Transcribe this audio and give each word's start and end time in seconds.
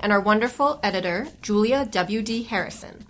and 0.00 0.12
our 0.12 0.20
wonderful 0.20 0.80
editor, 0.82 1.26
Julia 1.42 1.86
W.D. 1.90 2.44
Harrison. 2.44 3.06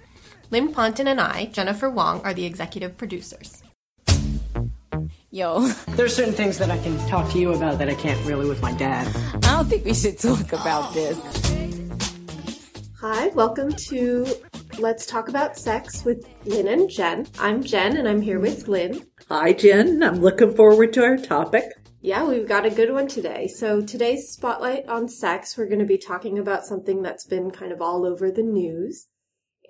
Lynn 0.51 0.73
Ponton 0.73 1.09
and 1.09 1.21
I, 1.21 1.47
Jennifer 1.47 1.91
Wong, 1.91 2.21
are 2.23 2.33
the 2.33 2.45
executive 2.45 2.97
producers. 2.97 3.63
Yo, 5.31 5.67
There's 5.97 6.15
certain 6.15 6.35
things 6.35 6.59
that 6.59 6.71
I 6.71 6.79
can 6.79 6.97
talk 7.09 7.31
to 7.33 7.39
you 7.39 7.53
about 7.53 7.79
that 7.79 7.89
I 7.89 7.95
can't 7.95 8.25
really 8.25 8.49
with 8.49 8.63
my 8.63 8.73
dad. 8.73 9.07
I 9.35 9.39
don't 9.57 9.69
think 9.69 9.85
we 9.85 9.95
should 9.95 10.19
talk 10.19 10.53
about 10.53 10.95
this. 10.95 11.19
Hi, 13.01 13.29
welcome 13.29 13.73
to 13.73 14.27
Let's 14.79 15.05
Talk 15.05 15.29
About 15.29 15.59
Sex 15.59 16.05
with 16.05 16.27
Lynn 16.45 16.69
and 16.69 16.89
Jen. 16.89 17.27
I'm 17.39 17.63
Jen 17.63 17.97
and 17.99 18.09
I'm 18.09 18.23
here 18.23 18.41
with 18.41 18.69
Lynn. 18.69 19.07
Hi, 19.29 19.53
Jen. 19.53 20.03
I'm 20.03 20.21
looking 20.21 20.55
forward 20.55 20.93
to 20.95 21.03
our 21.03 21.17
topic. 21.17 21.65
Yeah, 22.07 22.23
we've 22.23 22.47
got 22.47 22.65
a 22.65 22.71
good 22.71 22.93
one 22.93 23.09
today. 23.09 23.49
So, 23.49 23.81
today's 23.81 24.29
spotlight 24.29 24.89
on 24.89 25.09
sex, 25.09 25.59
we're 25.59 25.67
going 25.67 25.81
to 25.81 25.85
be 25.85 25.99
talking 25.99 26.39
about 26.39 26.65
something 26.65 27.03
that's 27.03 27.27
been 27.27 27.51
kind 27.51 27.73
of 27.73 27.83
all 27.83 28.07
over 28.07 28.31
the 28.31 28.45
news. 28.45 29.09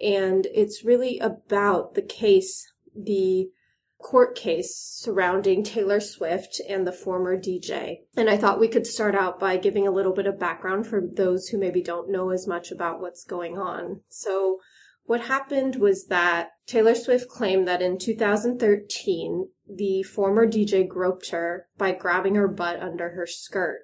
And 0.03 0.47
it's 0.53 0.85
really 0.85 1.19
about 1.19 1.95
the 1.95 2.03
case, 2.03 2.71
the 2.95 3.49
court 4.03 4.37
case 4.37 4.77
surrounding 4.77 5.65
Taylor 5.65 5.99
Swift 5.99 6.61
and 6.69 6.87
the 6.87 6.93
former 6.93 7.39
DJ. 7.39 8.01
And 8.19 8.29
I 8.29 8.37
thought 8.37 8.61
we 8.61 8.69
could 8.69 8.87
start 8.87 9.15
out 9.15 9.41
by 9.41 9.57
giving 9.57 9.87
a 9.87 9.91
little 9.91 10.13
bit 10.13 10.27
of 10.27 10.39
background 10.39 10.87
for 10.87 11.01
those 11.01 11.49
who 11.49 11.59
maybe 11.59 11.81
don't 11.81 12.13
know 12.13 12.29
as 12.29 12.47
much 12.47 12.71
about 12.71 13.01
what's 13.01 13.25
going 13.25 13.57
on. 13.57 14.03
So, 14.11 14.59
what 15.05 15.23
happened 15.23 15.77
was 15.77 16.09
that 16.09 16.51
Taylor 16.67 16.95
Swift 16.95 17.31
claimed 17.31 17.67
that 17.67 17.81
in 17.81 17.97
2013, 17.99 19.49
the 19.69 20.03
former 20.03 20.47
DJ 20.47 20.87
groped 20.87 21.31
her 21.31 21.67
by 21.77 21.93
grabbing 21.93 22.35
her 22.35 22.49
butt 22.49 22.81
under 22.81 23.11
her 23.11 23.27
skirt. 23.27 23.81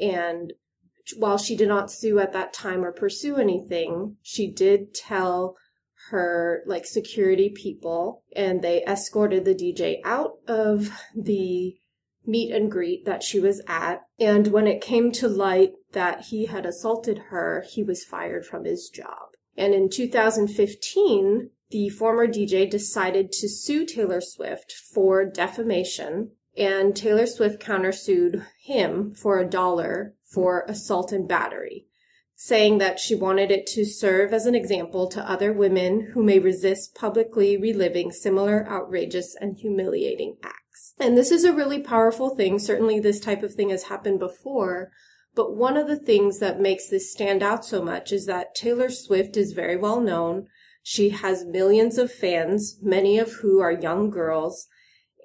And 0.00 0.52
while 1.16 1.38
she 1.38 1.56
did 1.56 1.68
not 1.68 1.90
sue 1.90 2.18
at 2.18 2.32
that 2.32 2.52
time 2.52 2.84
or 2.84 2.92
pursue 2.92 3.36
anything, 3.36 4.16
she 4.22 4.50
did 4.50 4.94
tell 4.94 5.56
her 6.10 6.62
like 6.66 6.86
security 6.86 7.50
people 7.50 8.22
and 8.34 8.62
they 8.62 8.82
escorted 8.84 9.44
the 9.44 9.54
DJ 9.54 9.96
out 10.04 10.38
of 10.46 10.90
the 11.14 11.76
meet 12.26 12.52
and 12.52 12.70
greet 12.70 13.04
that 13.06 13.22
she 13.22 13.40
was 13.40 13.60
at. 13.66 14.02
And 14.18 14.48
when 14.48 14.66
it 14.66 14.80
came 14.80 15.10
to 15.12 15.28
light 15.28 15.72
that 15.92 16.26
he 16.26 16.46
had 16.46 16.66
assaulted 16.66 17.18
her, 17.30 17.64
he 17.68 17.82
was 17.82 18.04
fired 18.04 18.44
from 18.46 18.64
his 18.64 18.88
job. 18.88 19.28
And 19.56 19.74
in 19.74 19.90
2015, 19.90 21.50
the 21.70 21.88
former 21.88 22.26
DJ 22.26 22.68
decided 22.68 23.32
to 23.32 23.48
sue 23.48 23.84
Taylor 23.84 24.20
Swift 24.20 24.72
for 24.72 25.24
defamation, 25.24 26.32
and 26.56 26.96
Taylor 26.96 27.26
Swift 27.26 27.60
countersued 27.60 28.44
him 28.60 29.12
for 29.12 29.38
a 29.38 29.48
dollar 29.48 30.14
for 30.24 30.64
assault 30.68 31.12
and 31.12 31.28
battery, 31.28 31.86
saying 32.34 32.78
that 32.78 32.98
she 32.98 33.14
wanted 33.14 33.50
it 33.50 33.66
to 33.66 33.84
serve 33.84 34.32
as 34.32 34.46
an 34.46 34.54
example 34.54 35.08
to 35.08 35.30
other 35.30 35.52
women 35.52 36.12
who 36.14 36.22
may 36.22 36.38
resist 36.38 36.94
publicly 36.94 37.56
reliving 37.56 38.10
similar 38.10 38.66
outrageous 38.68 39.36
and 39.40 39.58
humiliating 39.58 40.36
acts. 40.42 40.94
And 40.98 41.16
this 41.16 41.30
is 41.30 41.44
a 41.44 41.52
really 41.52 41.80
powerful 41.80 42.34
thing. 42.34 42.58
Certainly, 42.58 43.00
this 43.00 43.20
type 43.20 43.42
of 43.42 43.54
thing 43.54 43.70
has 43.70 43.84
happened 43.84 44.18
before. 44.18 44.90
But 45.34 45.54
one 45.54 45.76
of 45.76 45.86
the 45.86 45.98
things 45.98 46.40
that 46.40 46.60
makes 46.60 46.88
this 46.88 47.12
stand 47.12 47.42
out 47.42 47.64
so 47.64 47.82
much 47.82 48.10
is 48.10 48.26
that 48.26 48.54
Taylor 48.56 48.90
Swift 48.90 49.36
is 49.36 49.52
very 49.52 49.76
well 49.76 50.00
known. 50.00 50.48
She 50.90 51.10
has 51.10 51.44
millions 51.44 51.98
of 51.98 52.10
fans, 52.10 52.78
many 52.80 53.18
of 53.18 53.30
who 53.42 53.60
are 53.60 53.70
young 53.70 54.08
girls. 54.08 54.68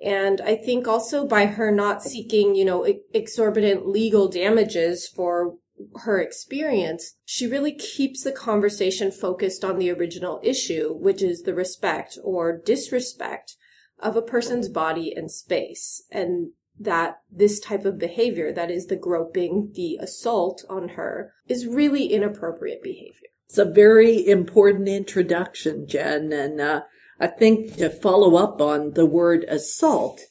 And 0.03 0.41
I 0.41 0.57
think 0.57 0.89
also 0.89 1.25
by 1.25 1.45
her 1.45 1.71
not 1.71 2.03
seeking, 2.03 2.53
you 2.53 2.65
know, 2.65 2.85
exorbitant 3.13 3.87
legal 3.87 4.27
damages 4.27 5.07
for 5.07 5.55
her 6.01 6.19
experience, 6.19 7.15
she 7.23 7.47
really 7.47 7.71
keeps 7.71 8.25
the 8.25 8.33
conversation 8.33 9.09
focused 9.09 9.63
on 9.63 9.79
the 9.79 9.89
original 9.89 10.41
issue, 10.43 10.93
which 10.93 11.21
is 11.21 11.43
the 11.43 11.55
respect 11.55 12.17
or 12.25 12.57
disrespect 12.57 13.55
of 13.99 14.17
a 14.17 14.21
person's 14.21 14.67
body 14.67 15.13
and 15.15 15.31
space. 15.31 16.03
And 16.11 16.51
that 16.77 17.19
this 17.31 17.61
type 17.61 17.85
of 17.85 17.97
behavior, 17.97 18.51
that 18.51 18.69
is 18.69 18.87
the 18.87 18.97
groping, 18.97 19.71
the 19.75 19.97
assault 20.01 20.65
on 20.69 20.89
her, 20.89 21.31
is 21.47 21.65
really 21.65 22.07
inappropriate 22.07 22.83
behavior. 22.83 23.29
It's 23.47 23.57
a 23.57 23.65
very 23.65 24.27
important 24.27 24.87
introduction, 24.87 25.87
Jen. 25.87 26.31
And 26.33 26.59
uh, 26.59 26.81
I 27.19 27.27
think 27.27 27.77
to 27.77 27.89
follow 27.89 28.35
up 28.35 28.61
on 28.61 28.93
the 28.93 29.05
word 29.05 29.43
assault, 29.47 30.21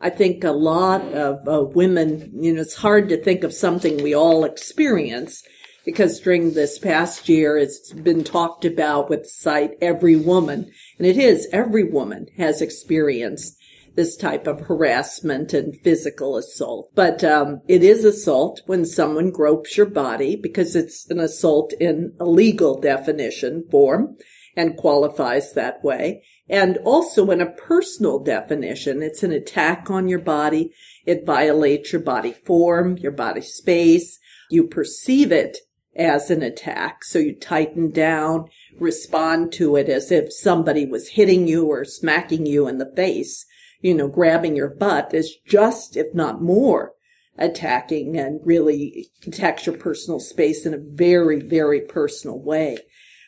I 0.00 0.10
think 0.10 0.42
a 0.42 0.50
lot 0.50 1.02
of 1.12 1.46
uh, 1.46 1.64
women, 1.64 2.30
you 2.34 2.52
know, 2.52 2.60
it's 2.60 2.76
hard 2.76 3.08
to 3.10 3.22
think 3.22 3.44
of 3.44 3.54
something 3.54 4.02
we 4.02 4.14
all 4.14 4.44
experience 4.44 5.42
because 5.84 6.20
during 6.20 6.54
this 6.54 6.78
past 6.78 7.28
year, 7.28 7.56
it's 7.56 7.92
been 7.92 8.24
talked 8.24 8.64
about 8.64 9.10
with 9.10 9.24
the 9.24 9.76
Every 9.80 10.16
Woman. 10.16 10.70
And 10.98 11.06
it 11.06 11.16
is, 11.16 11.48
every 11.52 11.84
woman 11.84 12.26
has 12.36 12.60
experienced 12.60 13.56
this 13.94 14.16
type 14.16 14.46
of 14.46 14.60
harassment 14.60 15.52
and 15.52 15.78
physical 15.82 16.36
assault. 16.36 16.90
But 16.94 17.22
um, 17.22 17.60
it 17.68 17.82
is 17.82 18.04
assault 18.04 18.62
when 18.66 18.84
someone 18.84 19.30
gropes 19.30 19.76
your 19.76 19.86
body 19.86 20.36
because 20.36 20.74
it's 20.74 21.08
an 21.10 21.18
assault 21.18 21.72
in 21.78 22.14
a 22.18 22.24
legal 22.24 22.80
definition 22.80 23.64
form 23.70 24.16
and 24.56 24.76
qualifies 24.76 25.52
that 25.52 25.82
way. 25.84 26.22
And 26.48 26.78
also 26.78 27.30
in 27.30 27.40
a 27.40 27.50
personal 27.50 28.18
definition, 28.18 29.02
it's 29.02 29.22
an 29.22 29.32
attack 29.32 29.90
on 29.90 30.08
your 30.08 30.18
body. 30.18 30.72
It 31.06 31.24
violates 31.24 31.92
your 31.92 32.02
body 32.02 32.32
form, 32.32 32.98
your 32.98 33.12
body 33.12 33.40
space. 33.40 34.18
You 34.50 34.66
perceive 34.66 35.32
it 35.32 35.58
as 35.96 36.30
an 36.30 36.42
attack. 36.42 37.04
So 37.04 37.18
you 37.18 37.34
tighten 37.34 37.90
down, 37.90 38.48
respond 38.78 39.52
to 39.54 39.76
it 39.76 39.88
as 39.88 40.10
if 40.10 40.32
somebody 40.32 40.86
was 40.86 41.10
hitting 41.10 41.46
you 41.46 41.66
or 41.66 41.84
smacking 41.84 42.46
you 42.46 42.66
in 42.68 42.78
the 42.78 42.92
face 42.94 43.46
you 43.82 43.94
know, 43.94 44.08
grabbing 44.08 44.56
your 44.56 44.70
butt 44.70 45.12
is 45.12 45.36
just, 45.46 45.96
if 45.96 46.14
not 46.14 46.40
more, 46.40 46.92
attacking 47.36 48.16
and 48.16 48.40
really 48.44 49.08
attacks 49.26 49.66
your 49.66 49.76
personal 49.76 50.20
space 50.20 50.64
in 50.64 50.72
a 50.72 50.78
very, 50.78 51.40
very 51.40 51.80
personal 51.80 52.38
way. 52.38 52.78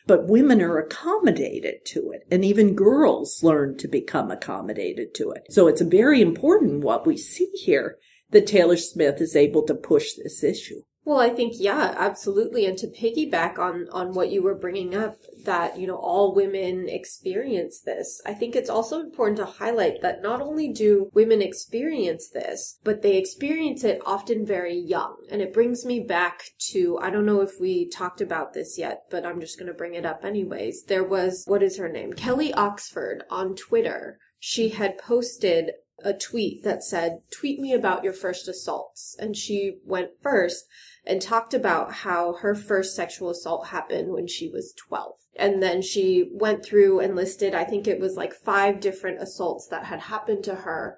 But 0.07 0.27
women 0.27 0.61
are 0.61 0.77
accommodated 0.77 1.83
to 1.87 2.11
it, 2.11 2.27
and 2.31 2.45
even 2.45 2.75
girls 2.75 3.41
learn 3.43 3.77
to 3.77 3.87
become 3.87 4.29
accommodated 4.29 5.15
to 5.15 5.31
it. 5.31 5.43
So 5.49 5.67
it's 5.67 5.81
very 5.81 6.21
important 6.21 6.83
what 6.83 7.07
we 7.07 7.17
see 7.17 7.49
here 7.53 7.97
that 8.29 8.47
Taylor 8.47 8.77
Smith 8.77 9.19
is 9.19 9.35
able 9.35 9.63
to 9.63 9.73
push 9.73 10.13
this 10.13 10.43
issue. 10.43 10.81
Well, 11.05 11.19
I 11.19 11.29
think 11.29 11.53
yeah, 11.57 11.93
absolutely. 11.95 12.65
And 12.65 12.75
to 12.79 12.87
piggyback 12.87 13.59
on 13.59 13.87
on 13.91 14.13
what 14.13 14.31
you 14.31 14.41
were 14.41 14.55
bringing 14.55 14.95
up 14.95 15.17
that, 15.43 15.77
you 15.79 15.85
know, 15.85 15.97
all 15.97 16.33
women 16.33 16.89
experience 16.89 17.79
this. 17.79 18.19
I 18.25 18.33
think 18.33 18.55
it's 18.55 18.71
also 18.71 18.99
important 18.99 19.37
to 19.37 19.45
highlight 19.45 20.01
that 20.01 20.23
not 20.23 20.41
only 20.41 20.67
do 20.67 21.11
women 21.13 21.43
experience 21.43 22.29
this, 22.29 22.79
but 22.83 23.03
they 23.03 23.17
experience 23.17 23.83
it 23.83 24.01
often 24.03 24.47
very 24.47 24.75
young. 24.75 25.17
And 25.29 25.43
it 25.43 25.53
brings 25.53 25.85
me 25.85 25.99
back 25.99 26.45
to 26.71 26.97
I 26.99 27.11
don't 27.11 27.27
know 27.27 27.41
if 27.41 27.61
we 27.61 27.87
talked 27.87 28.19
about 28.19 28.53
this 28.53 28.79
yet, 28.79 29.03
but 29.11 29.27
I'm 29.27 29.39
just 29.39 29.59
going 29.59 29.71
to 29.71 29.77
bring 29.77 29.93
it 29.93 30.07
up 30.07 30.25
anyways. 30.25 30.85
There 30.85 31.03
was 31.03 31.43
what 31.45 31.61
is 31.61 31.77
her 31.77 31.87
name? 31.87 32.13
Kelly 32.13 32.51
Oxford 32.55 33.25
on 33.29 33.55
Twitter. 33.55 34.17
She 34.39 34.69
had 34.69 34.97
posted 34.97 35.71
a 36.03 36.13
tweet 36.13 36.63
that 36.63 36.83
said, 36.83 37.19
Tweet 37.31 37.59
me 37.59 37.73
about 37.73 38.03
your 38.03 38.13
first 38.13 38.47
assaults. 38.47 39.15
And 39.19 39.35
she 39.35 39.77
went 39.85 40.11
first 40.21 40.65
and 41.05 41.21
talked 41.21 41.53
about 41.53 41.93
how 41.93 42.33
her 42.35 42.55
first 42.55 42.95
sexual 42.95 43.29
assault 43.29 43.67
happened 43.67 44.11
when 44.11 44.27
she 44.27 44.49
was 44.49 44.73
12. 44.87 45.15
And 45.35 45.61
then 45.61 45.81
she 45.81 46.29
went 46.33 46.65
through 46.65 46.99
and 46.99 47.15
listed, 47.15 47.53
I 47.53 47.63
think 47.63 47.87
it 47.87 47.99
was 47.99 48.15
like 48.15 48.33
five 48.33 48.79
different 48.79 49.21
assaults 49.21 49.67
that 49.67 49.85
had 49.85 50.01
happened 50.01 50.43
to 50.45 50.55
her, 50.55 50.97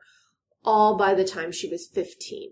all 0.64 0.98
by 0.98 1.14
the 1.14 1.26
time 1.26 1.52
she 1.52 1.70
was 1.70 1.88
15. 1.88 2.52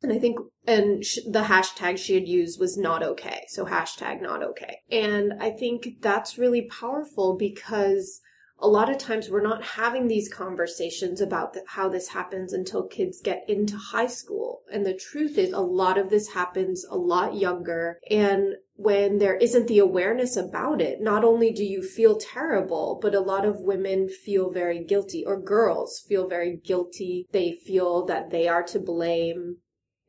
And 0.00 0.12
I 0.12 0.18
think, 0.18 0.38
and 0.66 1.04
sh- 1.04 1.18
the 1.28 1.42
hashtag 1.42 1.98
she 1.98 2.14
had 2.14 2.28
used 2.28 2.60
was 2.60 2.78
not 2.78 3.02
okay. 3.02 3.44
So 3.48 3.64
hashtag 3.64 4.22
not 4.22 4.44
okay. 4.44 4.78
And 4.90 5.34
I 5.40 5.50
think 5.50 6.00
that's 6.00 6.38
really 6.38 6.62
powerful 6.62 7.36
because 7.36 8.20
a 8.60 8.68
lot 8.68 8.90
of 8.90 8.98
times 8.98 9.30
we're 9.30 9.40
not 9.40 9.62
having 9.62 10.08
these 10.08 10.28
conversations 10.28 11.20
about 11.20 11.52
the, 11.52 11.62
how 11.66 11.88
this 11.88 12.08
happens 12.08 12.52
until 12.52 12.86
kids 12.86 13.20
get 13.20 13.44
into 13.48 13.76
high 13.76 14.06
school. 14.06 14.62
And 14.72 14.84
the 14.84 14.94
truth 14.94 15.38
is 15.38 15.52
a 15.52 15.60
lot 15.60 15.96
of 15.96 16.10
this 16.10 16.28
happens 16.28 16.84
a 16.90 16.96
lot 16.96 17.36
younger. 17.36 18.00
And 18.10 18.56
when 18.74 19.18
there 19.18 19.36
isn't 19.36 19.68
the 19.68 19.78
awareness 19.78 20.36
about 20.36 20.80
it, 20.80 21.00
not 21.00 21.24
only 21.24 21.52
do 21.52 21.64
you 21.64 21.82
feel 21.82 22.16
terrible, 22.16 22.98
but 23.00 23.14
a 23.14 23.20
lot 23.20 23.44
of 23.44 23.60
women 23.60 24.08
feel 24.08 24.50
very 24.50 24.84
guilty 24.84 25.24
or 25.24 25.40
girls 25.40 26.00
feel 26.08 26.28
very 26.28 26.56
guilty. 26.56 27.26
They 27.30 27.52
feel 27.52 28.06
that 28.06 28.30
they 28.30 28.48
are 28.48 28.64
to 28.64 28.80
blame 28.80 29.58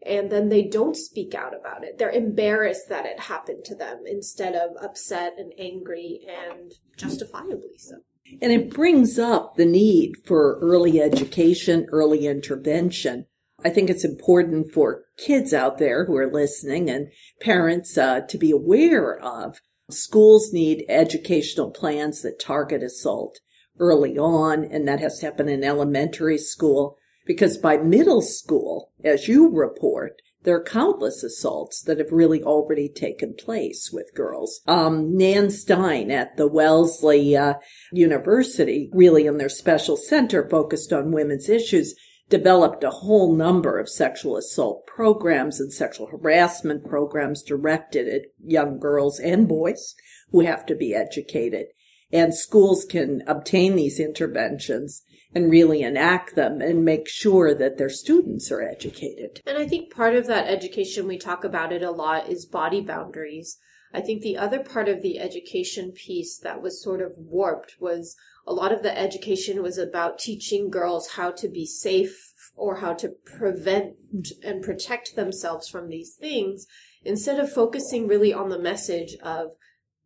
and 0.06 0.32
then 0.32 0.50
they 0.50 0.64
don't 0.64 0.96
speak 0.96 1.36
out 1.36 1.54
about 1.54 1.84
it. 1.84 1.98
They're 1.98 2.10
embarrassed 2.10 2.88
that 2.90 3.06
it 3.06 3.20
happened 3.20 3.66
to 3.66 3.76
them 3.76 4.04
instead 4.06 4.56
of 4.56 4.72
upset 4.82 5.34
and 5.38 5.52
angry 5.60 6.22
and 6.28 6.74
justifiably 6.96 7.78
so. 7.78 7.98
And 8.42 8.52
it 8.52 8.70
brings 8.70 9.18
up 9.18 9.56
the 9.56 9.66
need 9.66 10.16
for 10.26 10.60
early 10.62 11.02
education, 11.02 11.88
early 11.92 12.28
intervention. 12.28 13.26
I 13.64 13.70
think 13.70 13.90
it's 13.90 14.06
important 14.06 14.72
for 14.72 15.04
kids 15.18 15.54
out 15.54 15.78
there 15.78 16.06
who 16.06 16.16
are 16.16 16.32
listening 16.32 16.90
and 16.90 17.10
parents 17.42 17.98
uh, 17.98 18.22
to 18.22 18.38
be 18.38 18.52
aware 18.52 19.20
of. 19.20 19.60
Schools 19.90 20.54
need 20.54 20.86
educational 20.88 21.72
plans 21.72 22.22
that 22.22 22.40
target 22.40 22.84
assault 22.84 23.40
early 23.80 24.18
on, 24.18 24.64
and 24.64 24.88
that 24.88 25.00
has 25.00 25.20
to 25.20 25.26
happen 25.26 25.50
in 25.50 25.64
elementary 25.64 26.38
school 26.38 26.98
because 27.26 27.58
by 27.58 27.78
middle 27.78 28.22
school, 28.22 28.92
as 29.04 29.28
you 29.28 29.50
report, 29.50 30.22
there 30.44 30.56
are 30.56 30.64
countless 30.64 31.24
assaults 31.24 31.82
that 31.84 31.98
have 31.98 32.12
really 32.12 32.42
already 32.42 32.88
taken 32.88 33.34
place 33.34 33.92
with 33.92 34.16
girls. 34.16 34.62
Um, 34.68 35.18
Nan 35.18 35.50
Stein 35.50 36.12
at 36.12 36.38
the 36.38 36.48
Wellesley 36.48 37.36
uh, 37.36 37.56
University, 37.92 38.90
really 38.94 39.26
in 39.26 39.38
their 39.38 39.50
special 39.50 39.98
center 39.98 40.48
focused 40.50 40.94
on 40.94 41.12
women's 41.12 41.50
issues, 41.50 41.94
developed 42.30 42.84
a 42.84 42.90
whole 42.90 43.36
number 43.36 43.80
of 43.80 43.90
sexual 43.90 44.38
assault 44.38 44.86
programs 44.86 45.60
and 45.60 45.74
sexual 45.74 46.08
harassment 46.08 46.86
programs 46.86 47.44
directed 47.44 48.08
at 48.08 48.22
young 48.46 48.80
girls 48.80 49.20
and 49.20 49.48
boys 49.48 49.96
who 50.32 50.42
have 50.42 50.66
to 50.68 50.76
be 50.76 50.94
educated. 50.94 51.66
And 52.12 52.34
schools 52.34 52.86
can 52.86 53.24
obtain 53.28 53.76
these 53.76 54.00
interventions 54.00 55.04
and 55.34 55.52
really 55.52 55.82
enact 55.82 56.36
them 56.36 56.62
and 56.62 56.84
make 56.84 57.08
sure 57.08 57.54
that 57.54 57.78
their 57.78 57.90
students 57.90 58.52
are 58.52 58.62
educated. 58.62 59.42
And 59.46 59.58
I 59.58 59.68
think 59.68 59.94
part 59.94 60.16
of 60.16 60.28
that 60.28 60.48
education, 60.48 61.08
we 61.08 61.18
talk 61.18 61.44
about 61.44 61.72
it 61.72 61.84
a 61.84 61.92
lot, 61.92 62.30
is 62.30 62.46
body 62.46 62.82
boundaries. 62.82 63.58
I 63.94 64.02
think 64.02 64.22
the 64.22 64.38
other 64.38 64.60
part 64.60 64.88
of 64.88 65.02
the 65.02 65.20
education 65.20 65.92
piece 65.92 66.38
that 66.40 66.62
was 66.62 66.84
sort 66.84 67.02
of 67.02 67.14
warped 67.18 67.76
was 67.80 68.16
a 68.48 68.54
lot 68.54 68.72
of 68.72 68.84
the 68.84 68.98
education 68.98 69.62
was 69.62 69.78
about 69.78 70.20
teaching 70.20 70.70
girls 70.70 71.12
how 71.12 71.32
to 71.32 71.48
be 71.48 71.66
safe 71.66 72.34
or 72.56 72.78
how 72.78 72.94
to 72.94 73.10
prevent 73.10 73.96
and 74.44 74.62
protect 74.62 75.16
themselves 75.16 75.70
from 75.70 75.90
these 75.90 76.16
things 76.16 76.66
instead 77.04 77.40
of 77.40 77.52
focusing 77.52 78.08
really 78.08 78.34
on 78.34 78.50
the 78.50 78.60
message 78.60 79.16
of 79.24 79.52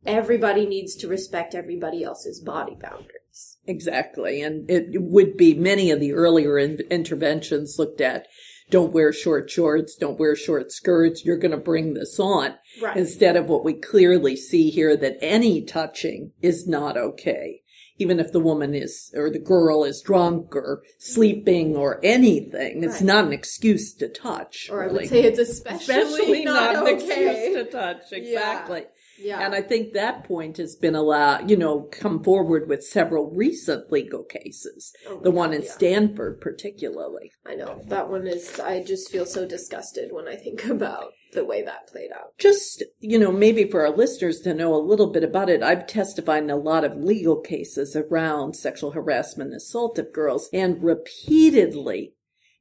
everybody 0.05 0.65
needs 0.65 0.95
to 0.95 1.07
respect 1.07 1.55
everybody 1.55 2.03
else's 2.03 2.39
body 2.41 2.77
boundaries. 2.79 3.22
Exactly. 3.65 4.41
And 4.41 4.69
it 4.69 5.01
would 5.01 5.38
be 5.38 5.53
many 5.53 5.91
of 5.91 6.00
the 6.00 6.13
earlier 6.13 6.57
in- 6.57 6.80
interventions 6.89 7.77
looked 7.80 8.01
at 8.01 8.27
don't 8.69 8.94
wear 8.94 9.13
short 9.13 9.50
shorts, 9.50 9.95
don't 9.95 10.19
wear 10.19 10.35
short 10.35 10.71
skirts, 10.71 11.24
you're 11.25 11.38
going 11.38 11.51
to 11.51 11.57
bring 11.57 11.94
this 11.94 12.19
on. 12.19 12.56
Right. 12.81 12.97
Instead 12.97 13.35
of 13.35 13.45
what 13.47 13.63
we 13.63 13.74
clearly 13.74 14.35
see 14.35 14.69
here 14.69 14.97
that 14.97 15.18
any 15.21 15.63
touching 15.63 16.31
is 16.41 16.68
not 16.68 16.97
okay. 16.97 17.62
Even 18.00 18.19
if 18.19 18.31
the 18.31 18.39
woman 18.39 18.74
is, 18.74 19.13
or 19.15 19.30
the 19.30 19.38
girl 19.38 19.83
is 19.83 20.01
drunk 20.01 20.56
or 20.56 20.81
sleeping 20.97 21.75
or 21.75 22.00
anything, 22.03 22.83
it's 22.83 22.95
Right. 22.95 23.03
not 23.03 23.25
an 23.25 23.33
excuse 23.33 23.94
to 23.95 24.09
touch. 24.09 24.68
Or 24.71 24.83
I 24.83 24.88
would 24.91 25.07
say 25.07 25.24
it's 25.24 25.38
especially, 25.38 26.01
especially 26.09 26.44
not, 26.44 26.74
not, 26.74 26.88
an 26.88 26.95
okay. 26.95 27.29
excuse 27.29 27.65
to 27.65 27.71
touch. 27.71 28.12
Exactly. 28.12 28.79
Yeah. 28.79 28.88
And 29.23 29.55
I 29.55 29.61
think 29.61 29.93
that 29.93 30.23
point 30.25 30.57
has 30.57 30.75
been 30.75 30.95
allowed, 30.95 31.49
you 31.49 31.57
know, 31.57 31.87
come 31.91 32.23
forward 32.23 32.67
with 32.67 32.83
several 32.83 33.31
recent 33.31 33.91
legal 33.91 34.23
cases. 34.23 34.93
Oh 35.07 35.19
the 35.21 35.31
one 35.31 35.51
God, 35.51 35.57
in 35.57 35.63
yeah. 35.63 35.71
Stanford, 35.71 36.41
particularly. 36.41 37.31
I 37.45 37.55
know. 37.55 37.81
That 37.85 38.09
one 38.09 38.27
is, 38.27 38.59
I 38.59 38.83
just 38.83 39.11
feel 39.11 39.25
so 39.25 39.47
disgusted 39.47 40.11
when 40.11 40.27
I 40.27 40.35
think 40.35 40.65
about 40.69 41.11
the 41.33 41.45
way 41.45 41.63
that 41.63 41.87
played 41.87 42.11
out. 42.11 42.37
Just, 42.37 42.83
you 42.99 43.17
know, 43.17 43.31
maybe 43.31 43.69
for 43.69 43.85
our 43.85 43.95
listeners 43.95 44.39
to 44.41 44.53
know 44.53 44.75
a 44.75 44.77
little 44.77 45.07
bit 45.07 45.23
about 45.23 45.49
it, 45.49 45.63
I've 45.63 45.87
testified 45.87 46.43
in 46.43 46.49
a 46.49 46.55
lot 46.55 46.83
of 46.83 46.97
legal 46.97 47.39
cases 47.39 47.95
around 47.95 48.55
sexual 48.55 48.91
harassment 48.91 49.49
and 49.49 49.57
assault 49.57 49.97
of 49.97 50.13
girls, 50.13 50.49
and 50.53 50.83
repeatedly, 50.83 52.13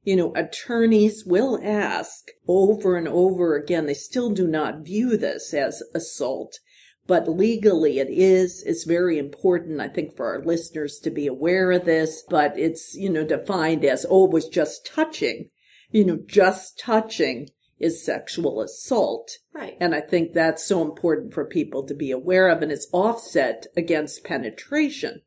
you 0.03 0.15
know, 0.15 0.33
attorneys 0.35 1.23
will 1.25 1.59
ask 1.63 2.29
over 2.47 2.97
and 2.97 3.07
over 3.07 3.55
again, 3.55 3.85
they 3.85 3.93
still 3.93 4.29
do 4.29 4.47
not 4.47 4.85
view 4.85 5.17
this 5.17 5.53
as 5.53 5.81
assault. 5.95 6.59
But 7.05 7.27
legally 7.27 7.99
it 7.99 8.09
is. 8.09 8.63
It's 8.65 8.85
very 8.85 9.17
important, 9.17 9.81
I 9.81 9.89
think, 9.89 10.15
for 10.15 10.27
our 10.27 10.43
listeners 10.43 10.99
to 10.99 11.09
be 11.09 11.27
aware 11.27 11.71
of 11.71 11.85
this. 11.85 12.23
But 12.29 12.57
it's, 12.57 12.95
you 12.95 13.09
know, 13.09 13.25
defined 13.25 13.83
as, 13.83 14.05
oh, 14.09 14.25
it 14.25 14.31
was 14.31 14.47
just 14.47 14.85
touching. 14.85 15.49
You 15.91 16.05
know, 16.05 16.19
just 16.25 16.79
touching 16.79 17.49
is 17.77 18.05
sexual 18.05 18.61
assault. 18.61 19.31
Right. 19.53 19.75
And 19.81 19.93
I 19.93 19.99
think 19.99 20.31
that's 20.31 20.65
so 20.65 20.81
important 20.81 21.33
for 21.33 21.43
people 21.43 21.85
to 21.85 21.93
be 21.93 22.11
aware 22.11 22.47
of. 22.47 22.61
And 22.61 22.71
it's 22.71 22.87
offset 22.93 23.67
against 23.75 24.23
penetration, 24.23 25.21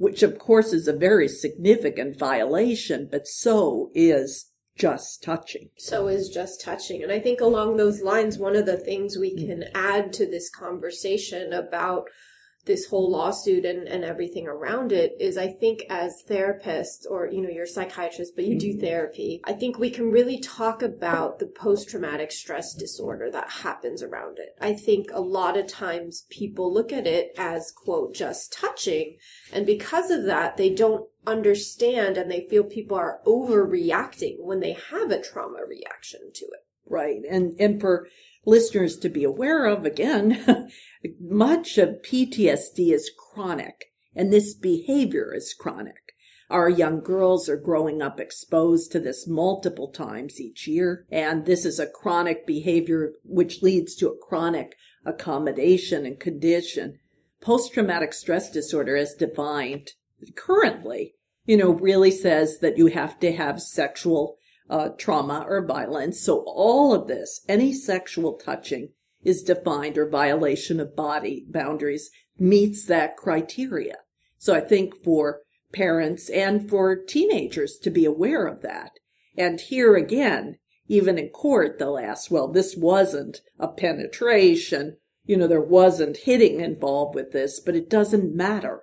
which 0.00 0.22
of 0.22 0.38
course 0.38 0.72
is 0.72 0.88
a 0.88 0.94
very 0.94 1.28
significant 1.28 2.18
violation, 2.18 3.06
but 3.10 3.28
so 3.28 3.90
is 3.94 4.50
just 4.78 5.22
touching. 5.22 5.68
so 5.76 6.08
is 6.08 6.30
just 6.30 6.58
touching. 6.58 7.02
And 7.02 7.12
I 7.12 7.20
think 7.20 7.42
along 7.42 7.76
those 7.76 8.00
lines, 8.00 8.38
one 8.38 8.56
of 8.56 8.64
the 8.64 8.78
things 8.78 9.18
we 9.18 9.36
mm. 9.36 9.46
can 9.46 9.64
add 9.74 10.14
to 10.14 10.24
this 10.24 10.48
conversation 10.48 11.52
about 11.52 12.04
this 12.66 12.86
whole 12.86 13.10
lawsuit 13.10 13.64
and, 13.64 13.88
and 13.88 14.04
everything 14.04 14.46
around 14.46 14.92
it 14.92 15.14
is 15.18 15.38
I 15.38 15.48
think 15.48 15.82
as 15.88 16.22
therapists 16.28 17.04
or, 17.08 17.26
you 17.26 17.40
know, 17.40 17.48
you're 17.48 17.64
a 17.64 17.68
psychiatrist, 17.68 18.34
but 18.36 18.44
you 18.44 18.58
do 18.58 18.70
mm-hmm. 18.70 18.80
therapy, 18.80 19.40
I 19.44 19.54
think 19.54 19.78
we 19.78 19.90
can 19.90 20.10
really 20.10 20.38
talk 20.38 20.82
about 20.82 21.38
the 21.38 21.46
post-traumatic 21.46 22.30
stress 22.30 22.74
disorder 22.74 23.30
that 23.30 23.50
happens 23.50 24.02
around 24.02 24.38
it. 24.38 24.50
I 24.60 24.74
think 24.74 25.06
a 25.12 25.20
lot 25.20 25.56
of 25.56 25.66
times 25.66 26.26
people 26.28 26.72
look 26.72 26.92
at 26.92 27.06
it 27.06 27.32
as, 27.38 27.72
quote, 27.72 28.14
just 28.14 28.52
touching. 28.52 29.16
And 29.52 29.64
because 29.64 30.10
of 30.10 30.24
that, 30.24 30.56
they 30.56 30.70
don't 30.70 31.08
understand 31.26 32.16
and 32.16 32.30
they 32.30 32.46
feel 32.48 32.64
people 32.64 32.96
are 32.96 33.20
overreacting 33.26 34.36
when 34.38 34.60
they 34.60 34.76
have 34.90 35.10
a 35.10 35.22
trauma 35.22 35.60
reaction 35.66 36.30
to 36.34 36.44
it. 36.44 36.66
Right. 36.86 37.22
And, 37.28 37.54
and 37.60 37.80
for 37.80 38.08
listeners 38.44 38.96
to 38.98 39.08
be 39.08 39.24
aware 39.24 39.66
of, 39.66 39.84
again, 39.84 40.70
much 41.20 41.78
of 41.78 42.02
PTSD 42.02 42.92
is 42.92 43.10
chronic 43.16 43.90
and 44.14 44.32
this 44.32 44.54
behavior 44.54 45.34
is 45.34 45.54
chronic. 45.54 46.14
Our 46.48 46.68
young 46.68 47.00
girls 47.00 47.48
are 47.48 47.56
growing 47.56 48.02
up 48.02 48.18
exposed 48.18 48.90
to 48.92 49.00
this 49.00 49.28
multiple 49.28 49.88
times 49.88 50.40
each 50.40 50.66
year, 50.66 51.06
and 51.10 51.46
this 51.46 51.64
is 51.64 51.78
a 51.78 51.86
chronic 51.86 52.44
behavior 52.44 53.12
which 53.22 53.62
leads 53.62 53.94
to 53.96 54.08
a 54.08 54.18
chronic 54.18 54.74
accommodation 55.04 56.04
and 56.04 56.18
condition. 56.18 56.98
Post-traumatic 57.40 58.12
stress 58.12 58.50
disorder 58.50 58.96
as 58.96 59.14
defined 59.14 59.92
currently, 60.34 61.14
you 61.46 61.56
know, 61.56 61.70
really 61.70 62.10
says 62.10 62.58
that 62.58 62.76
you 62.76 62.88
have 62.88 63.18
to 63.20 63.32
have 63.32 63.62
sexual 63.62 64.36
uh, 64.70 64.90
trauma 64.90 65.44
or 65.46 65.66
violence. 65.66 66.20
So 66.20 66.44
all 66.46 66.94
of 66.94 67.08
this, 67.08 67.44
any 67.48 67.74
sexual 67.74 68.34
touching 68.34 68.90
is 69.22 69.42
defined 69.42 69.98
or 69.98 70.08
violation 70.08 70.80
of 70.80 70.96
body 70.96 71.44
boundaries 71.48 72.10
meets 72.38 72.86
that 72.86 73.16
criteria. 73.16 73.96
So 74.38 74.54
I 74.54 74.60
think 74.60 74.94
for 75.04 75.40
parents 75.72 76.30
and 76.30 76.68
for 76.70 76.96
teenagers 76.96 77.78
to 77.82 77.90
be 77.90 78.04
aware 78.04 78.46
of 78.46 78.62
that. 78.62 78.92
And 79.36 79.60
here 79.60 79.96
again, 79.96 80.58
even 80.88 81.18
in 81.18 81.28
court, 81.28 81.78
they'll 81.78 81.98
ask, 81.98 82.30
well, 82.30 82.48
this 82.48 82.76
wasn't 82.76 83.42
a 83.58 83.68
penetration. 83.68 84.96
You 85.24 85.36
know, 85.36 85.46
there 85.46 85.60
wasn't 85.60 86.16
hitting 86.18 86.60
involved 86.60 87.14
with 87.14 87.32
this, 87.32 87.60
but 87.60 87.76
it 87.76 87.90
doesn't 87.90 88.34
matter. 88.34 88.82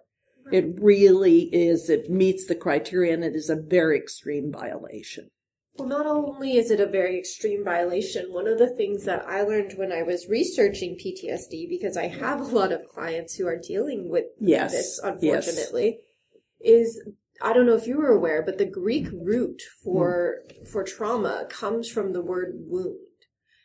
It 0.52 0.80
really 0.80 1.54
is, 1.54 1.90
it 1.90 2.10
meets 2.10 2.46
the 2.46 2.56
criteria 2.56 3.14
and 3.14 3.24
it 3.24 3.36
is 3.36 3.50
a 3.50 3.56
very 3.56 3.98
extreme 3.98 4.52
violation. 4.52 5.30
Well, 5.78 5.88
not 5.88 6.06
only 6.06 6.58
is 6.58 6.72
it 6.72 6.80
a 6.80 6.88
very 6.88 7.18
extreme 7.18 7.64
violation, 7.64 8.34
one 8.34 8.48
of 8.48 8.58
the 8.58 8.76
things 8.76 9.04
that 9.06 9.28
I 9.28 9.44
learned 9.44 9.74
when 9.78 9.92
I 9.92 10.04
was 10.04 10.28
researching 10.28 10.98
PTSD, 10.98 11.70
because 11.70 11.98
I 11.98 12.08
have 12.08 12.42
a 12.42 12.46
lot 12.46 12.72
of 12.72 12.88
clients 12.88 13.36
who 13.36 13.48
are 13.48 13.60
dealing 13.60 14.10
with 14.10 14.26
Yes, 14.40 14.72
this, 14.72 15.00
yes. 15.04 15.14
unfortunately, 15.14 16.00
is 16.60 17.02
I 17.42 17.54
don't 17.54 17.68
know 17.68 17.76
if 17.76 17.88
you 17.88 17.98
were 17.98 18.12
aware, 18.12 18.42
but 18.42 18.58
the 18.58 18.66
Greek 18.66 19.08
root 19.12 19.62
for 19.84 20.38
for 20.72 20.84
trauma 20.84 21.46
comes 21.50 21.90
from 21.90 22.14
the 22.14 22.22
word 22.22 22.54
wound. 22.56 22.98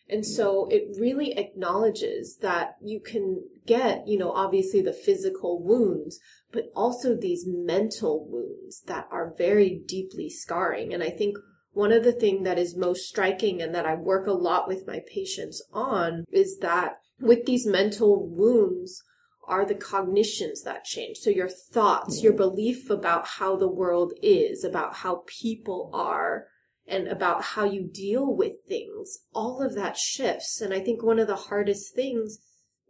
And 0.09 0.27
so 0.27 0.69
it 0.71 0.95
really 1.01 1.33
acknowledges 1.39 2.37
that 2.43 2.77
you 2.83 3.01
can 3.01 3.45
get, 3.67 4.07
you 4.07 4.19
know, 4.19 4.33
obviously 4.33 4.83
the 4.83 4.93
physical 4.93 5.63
wounds, 5.63 6.21
but 6.53 6.65
also 6.77 7.17
these 7.17 7.45
mental 7.47 8.29
wounds 8.29 8.83
that 8.83 9.09
are 9.11 9.33
very 9.39 9.81
deeply 9.87 10.29
scarring. 10.29 10.93
And 10.93 11.03
I 11.03 11.09
think 11.09 11.39
one 11.73 11.93
of 11.93 12.05
the 12.05 12.13
things 12.13 12.45
that 12.45 12.59
is 12.59 12.77
most 12.77 13.09
striking 13.09 13.63
and 13.63 13.75
that 13.75 13.87
I 13.87 13.95
work 13.95 14.27
a 14.27 14.33
lot 14.33 14.69
with 14.69 14.87
my 14.87 15.01
patients 15.07 15.63
on 15.73 16.25
is 16.31 16.59
that 16.59 16.97
with 17.21 17.47
these 17.47 17.67
mental 17.67 18.29
wounds 18.29 19.03
are 19.49 19.65
the 19.65 19.75
cognitions 19.75 20.63
that 20.63 20.85
change. 20.85 21.19
So 21.19 21.31
your 21.31 21.49
thoughts, 21.49 22.23
your 22.23 22.33
mm-hmm. 22.33 22.39
belief 22.39 22.91
about 22.91 23.27
how 23.27 23.57
the 23.57 23.71
world 23.71 24.13
is, 24.23 24.65
about 24.65 24.97
how 24.97 25.25
people 25.27 25.91
are, 25.93 26.47
and 26.87 27.09
about 27.09 27.43
how 27.43 27.65
you 27.65 27.89
deal 27.93 28.35
with 28.35 28.53
things, 28.69 29.21
all 29.35 29.63
of 29.63 29.75
that 29.75 29.97
shifts. 29.97 30.61
And 30.61 30.75
I 30.75 30.81
think 30.81 31.03
one 31.03 31.19
of 31.19 31.27
the 31.27 31.37
hardest 31.37 31.95
things 31.95 32.39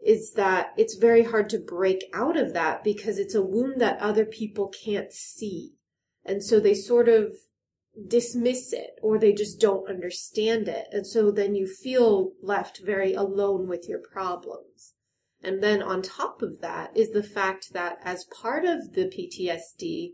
is 0.04 0.32
that 0.32 0.72
it's 0.76 0.96
very 0.96 1.24
hard 1.24 1.48
to 1.50 1.58
break 1.58 2.04
out 2.12 2.36
of 2.36 2.52
that 2.54 2.82
because 2.82 3.18
it's 3.18 3.34
a 3.34 3.42
wound 3.42 3.80
that 3.80 4.00
other 4.00 4.24
people 4.24 4.68
can't 4.84 5.12
see. 5.12 5.74
And 6.24 6.42
so 6.42 6.58
they 6.58 6.74
sort 6.74 7.08
of 7.08 7.32
dismiss 8.08 8.72
it 8.72 8.98
or 9.02 9.18
they 9.18 9.32
just 9.32 9.60
don't 9.60 9.88
understand 9.88 10.68
it. 10.68 10.86
And 10.92 11.06
so 11.06 11.30
then 11.30 11.54
you 11.54 11.66
feel 11.66 12.32
left 12.42 12.80
very 12.84 13.14
alone 13.14 13.68
with 13.68 13.88
your 13.88 14.00
problems. 14.00 14.94
And 15.42 15.62
then 15.62 15.82
on 15.82 16.02
top 16.02 16.40
of 16.40 16.60
that 16.60 16.96
is 16.96 17.10
the 17.10 17.22
fact 17.22 17.72
that 17.72 17.98
as 18.02 18.24
part 18.24 18.64
of 18.64 18.92
the 18.92 19.06
PTSD, 19.06 20.12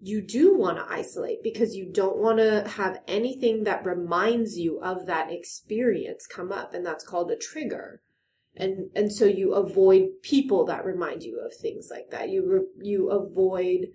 you 0.00 0.20
do 0.20 0.56
want 0.56 0.78
to 0.78 0.92
isolate 0.92 1.42
because 1.42 1.76
you 1.76 1.90
don't 1.90 2.18
want 2.18 2.38
to 2.38 2.68
have 2.76 3.00
anything 3.06 3.64
that 3.64 3.86
reminds 3.86 4.58
you 4.58 4.80
of 4.80 5.06
that 5.06 5.30
experience 5.30 6.26
come 6.26 6.50
up 6.50 6.74
and 6.74 6.84
that's 6.84 7.06
called 7.06 7.30
a 7.30 7.36
trigger 7.36 8.02
and 8.56 8.90
and 8.96 9.12
so 9.12 9.24
you 9.24 9.54
avoid 9.54 10.08
people 10.22 10.66
that 10.66 10.84
remind 10.84 11.22
you 11.22 11.40
of 11.40 11.52
things 11.54 11.88
like 11.90 12.10
that 12.10 12.28
you 12.28 12.44
re, 12.44 12.60
you 12.84 13.10
avoid 13.10 13.86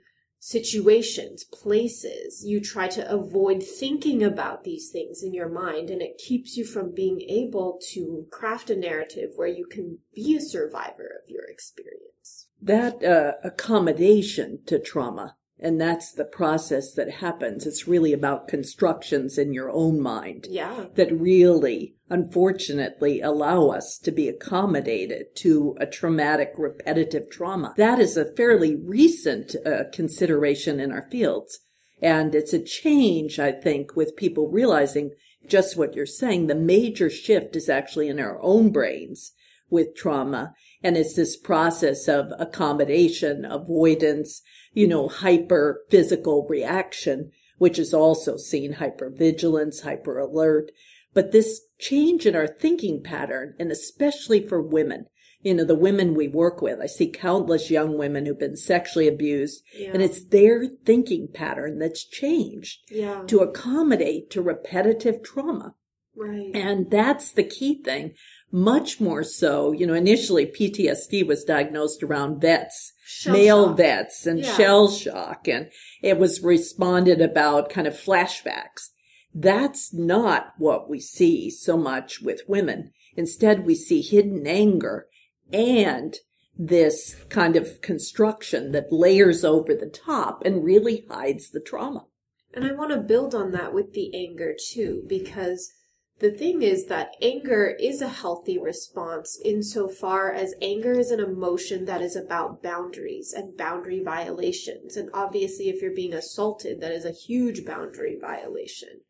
situations 0.48 1.44
places 1.44 2.42
you 2.46 2.62
try 2.62 2.88
to 2.88 3.12
avoid 3.12 3.62
thinking 3.62 4.24
about 4.24 4.63
these 4.63 4.89
things 4.89 5.22
in 5.22 5.34
your 5.34 5.50
mind 5.50 5.89
and 5.89 6.01
it 6.01 6.18
keeps 6.18 6.56
you 6.56 6.63
from 6.63 6.96
being 6.96 7.20
able 7.27 7.77
to 7.92 8.25
craft 8.32 8.70
a 8.70 8.75
narrative 8.75 9.32
where 9.36 9.50
you 9.50 9.66
can 9.66 9.98
be 10.16 10.38
a 10.38 10.39
survivor 10.39 11.12
of 11.22 11.30
your 11.30 11.44
experience. 11.44 12.48
That 12.62 13.04
uh, 13.04 13.34
accommodation 13.44 14.60
to 14.68 14.80
trauma 14.80 15.36
and 15.60 15.82
that's 15.82 16.12
the 16.12 16.26
process 16.26 16.94
that 16.94 17.10
happens. 17.16 17.66
It's 17.66 17.88
really 17.88 18.14
about 18.14 18.48
constructions 18.48 19.38
in 19.38 19.54
your 19.54 19.72
own 19.72 20.00
mind. 20.00 20.48
Yeah. 20.50 20.86
That 20.96 21.12
really, 21.12 21.96
unfortunately, 22.10 23.22
allow 23.22 23.70
us 23.70 23.98
to 24.04 24.12
be 24.12 24.28
accommodated 24.28 25.36
to 25.38 25.76
a 25.80 25.88
traumatic, 25.88 26.54
repetitive 26.58 27.30
trauma. 27.32 27.74
That 27.78 28.00
is 28.00 28.18
a 28.18 28.34
fairly 28.36 28.76
recent 28.76 29.56
uh, 29.66 29.86
consideration 29.92 30.80
in 30.80 30.92
our 30.92 31.10
fields. 31.10 31.60
And 32.02 32.36
it's 32.36 32.54
a 32.54 32.64
change, 32.64 33.40
I 33.40 33.52
think, 33.52 33.96
with 33.96 34.16
people 34.16 34.52
realizing 34.52 35.12
just 35.48 35.76
what 35.76 35.96
you're 35.96 36.06
saying. 36.06 36.46
The 36.46 36.56
major 36.56 37.10
shift 37.10 37.56
is 37.56 37.70
actually 37.70 38.10
in 38.10 38.20
our 38.20 38.40
own 38.44 38.72
brains 38.72 39.32
with 39.72 39.96
trauma. 39.96 40.54
And 40.84 40.96
it's 40.96 41.16
this 41.16 41.36
process 41.36 42.08
of 42.08 42.32
accommodation, 42.38 43.44
avoidance, 43.44 44.44
you 44.78 44.88
know, 44.88 45.08
hyper 45.08 45.82
physical 45.90 46.46
reaction, 46.48 47.32
which 47.58 47.80
is 47.80 47.94
also 47.96 48.38
seen 48.38 48.76
hypervigilance, 48.76 49.82
hyper 49.82 50.20
alert. 50.20 50.72
But 51.16 51.32
this 51.32 51.62
change 51.80 52.28
in 52.28 52.36
our 52.36 52.46
thinking 52.48 53.02
pattern, 53.02 53.56
and 53.60 53.72
especially 53.72 54.46
for 54.48 54.62
women, 54.62 55.08
you 55.42 55.56
know, 55.56 55.64
the 55.64 55.74
women 55.88 56.14
we 56.14 56.28
work 56.28 56.62
with, 56.62 56.80
I 56.80 56.86
see 56.86 57.08
countless 57.10 57.72
young 57.72 57.98
women 57.98 58.26
who've 58.28 58.38
been 58.40 58.56
sexually 58.58 59.08
abused 59.08 59.64
Yeah. 59.76 59.92
and 59.94 60.02
it's 60.04 60.24
their 60.24 60.68
thinking 60.86 61.28
pattern 61.34 61.80
that's 61.80 62.04
changed 62.06 62.80
yeah 62.92 63.24
to 63.28 63.40
accommodate 63.40 64.30
to 64.32 64.42
repetitive 64.44 65.24
trauma. 65.24 65.74
right 66.16 66.52
And 66.54 66.92
that's 66.92 67.32
the 67.32 67.44
key 67.44 67.82
thing. 67.84 68.14
Much 68.51 69.01
more 69.01 69.24
so, 69.24 69.72
you 69.74 69.86
know, 69.86 69.94
initially 69.94 70.46
PTSD 70.46 71.25
was 71.27 71.44
diagnosed 71.44 72.01
around 72.01 72.39
vets, 72.39 72.94
Shell 73.06 73.34
male 73.34 73.68
shock. 73.68 73.77
vets 73.77 74.25
and 74.25 74.39
Yeah. 74.39 74.56
shell 74.58 74.89
shock. 74.89 75.48
And 75.48 75.70
it 76.01 76.18
was 76.18 76.42
responded 76.42 77.22
about 77.22 77.70
kind 77.70 77.88
of 77.88 77.94
flashbacks. 77.94 78.92
That's 79.34 79.94
not 79.94 80.54
what 80.58 80.89
we 80.89 81.00
see 81.00 81.50
so 81.50 81.75
much 81.77 82.22
with 82.22 82.48
women. 82.48 82.92
Instead, 83.16 83.66
we 83.66 83.75
see 83.75 84.01
hidden 84.01 84.48
anger 84.48 85.08
and 85.51 86.16
this 86.58 87.16
kind 87.30 87.56
of 87.56 87.82
construction 87.82 88.72
that 88.72 88.92
layers 88.92 89.44
over 89.44 89.75
the 89.75 89.89
top 89.89 90.44
and 90.46 90.63
really 90.63 91.06
hides 91.10 91.50
the 91.51 91.60
trauma. 91.60 92.06
And 92.54 92.66
I 92.66 92.72
want 92.72 92.92
to 92.92 92.98
build 92.98 93.36
on 93.36 93.51
that 93.51 93.74
with 93.74 93.94
the 93.94 94.16
anger 94.16 94.56
too, 94.72 95.04
because 95.08 95.72
the 96.20 96.32
thing 96.32 96.64
is 96.64 96.88
that 96.88 97.16
anger 97.22 97.76
is 97.80 98.02
a 98.02 98.08
healthy 98.08 98.58
response 98.58 99.40
insofar 99.46 100.32
as 100.32 100.56
anger 100.62 100.94
is 100.94 101.12
an 101.12 101.20
emotion 101.20 101.86
that 101.86 102.02
is 102.02 102.16
about 102.16 102.64
boundaries 102.64 103.34
and 103.34 103.56
boundary 103.56 104.02
violations. 104.04 104.98
And 104.98 105.10
obviously, 105.14 105.70
if 105.70 105.82
you're 105.82 105.94
being 105.94 106.14
assaulted, 106.14 106.82
that 106.82 106.92
is 106.92 107.06
a 107.06 107.12
huge 107.12 107.66
boundary 107.66 108.18
violation. 108.20 109.02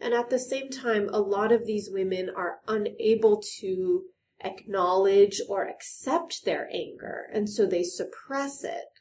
And 0.00 0.14
at 0.14 0.30
the 0.30 0.38
same 0.38 0.70
time, 0.70 1.08
a 1.12 1.20
lot 1.20 1.50
of 1.50 1.66
these 1.66 1.90
women 1.90 2.30
are 2.34 2.60
unable 2.68 3.42
to 3.60 4.04
acknowledge 4.44 5.40
or 5.48 5.68
accept 5.68 6.44
their 6.44 6.68
anger, 6.72 7.26
and 7.32 7.48
so 7.48 7.66
they 7.66 7.82
suppress 7.82 8.64
it. 8.64 8.91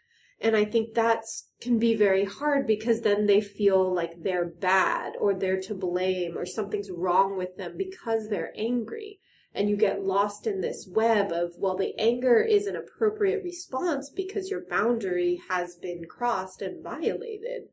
And 0.42 0.56
I 0.56 0.66
think 0.66 0.96
that's 0.96 1.48
can 1.62 1.78
be 1.78 1.96
very 1.96 2.26
hard 2.26 2.66
because 2.66 3.02
then 3.02 3.28
they 3.28 3.40
feel 3.40 3.94
like 3.94 4.24
they're 4.24 4.50
bad 4.50 5.14
or 5.22 5.36
they're 5.36 5.62
to 5.62 5.76
blame 5.76 6.36
or 6.36 6.46
something's 6.46 6.90
wrong 6.90 7.38
with 7.38 7.58
them 7.58 7.76
because 7.78 8.30
they're 8.30 8.52
angry. 8.58 9.20
And 9.54 9.70
you 9.70 9.78
get 9.78 10.04
lost 10.04 10.48
in 10.48 10.62
this 10.62 10.88
web 10.90 11.32
of, 11.32 11.52
well, 11.60 11.78
the 11.78 11.94
anger 12.00 12.42
is 12.42 12.66
an 12.66 12.76
appropriate 12.76 13.44
response 13.44 14.10
because 14.10 14.50
your 14.50 14.64
boundary 14.68 15.42
has 15.50 15.76
been 15.76 16.06
crossed 16.10 16.62
and 16.62 16.84
violated. 16.84 17.64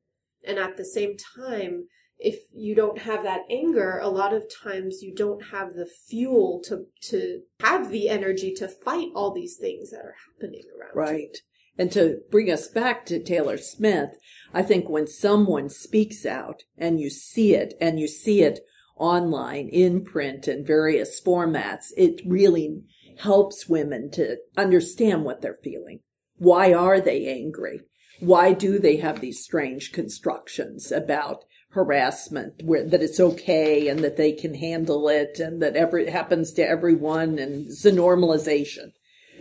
And 0.45 0.59
at 0.59 0.77
the 0.77 0.85
same 0.85 1.17
time, 1.37 1.87
if 2.19 2.41
you 2.53 2.75
don't 2.75 2.99
have 2.99 3.23
that 3.23 3.43
anger, 3.49 3.99
a 3.99 4.09
lot 4.09 4.35
of 4.35 4.45
times 4.63 5.03
you 5.03 5.15
don't 5.15 5.47
have 5.47 5.75
the 5.75 5.87
fuel 5.87 6.61
to, 6.65 6.87
to 7.11 7.43
have 7.61 7.91
the 7.91 8.09
energy 8.09 8.53
to 8.55 8.69
fight 8.69 9.09
all 9.15 9.33
these 9.33 9.57
things 9.57 9.91
that 9.91 10.01
are 10.01 10.17
happening 10.27 10.65
around 10.77 10.95
you. 10.95 11.01
Right. 11.01 11.39
And 11.79 11.93
to 11.93 12.21
bring 12.31 12.51
us 12.51 12.67
back 12.67 13.07
to 13.07 13.23
Taylor 13.23 13.57
Smith, 13.57 14.19
I 14.53 14.63
think 14.63 14.89
when 14.89 15.07
someone 15.07 15.69
speaks 15.71 16.27
out 16.27 16.65
and 16.77 17.01
you 17.01 17.09
see 17.09 17.55
it 17.55 17.75
and 17.81 18.01
you 18.01 18.09
see 18.09 18.43
it 18.43 18.61
online, 18.97 19.69
in 19.69 20.05
print 20.05 20.49
and 20.49 20.67
various 20.67 21.21
formats, 21.21 21.93
it 21.97 22.21
really 22.27 22.83
helps 23.19 23.69
women 23.69 24.11
to 24.11 24.39
understand 24.57 25.25
what 25.25 25.41
they're 25.41 25.59
feeling. 25.63 26.01
Why 26.37 26.73
are 26.73 27.01
they 27.01 27.27
angry? 27.27 27.83
Why 28.21 28.53
do 28.53 28.81
they 28.81 28.97
have 28.97 29.21
these 29.21 29.45
strange 29.45 29.93
constructions 29.93 30.91
about 30.91 31.45
harassment 31.71 32.63
where 32.65 32.85
that 32.89 33.03
it's 33.03 33.21
okay 33.21 33.87
and 33.87 34.01
that 34.01 34.17
they 34.17 34.33
can 34.33 34.55
handle 34.55 35.09
it 35.09 35.39
and 35.39 35.63
that 35.63 35.77
every 35.77 36.07
it 36.07 36.13
happens 36.13 36.53
to 36.55 36.69
everyone 36.69 37.39
and 37.39 37.67
it's 37.67 37.85
a 37.85 37.93
normalization? 37.93 38.93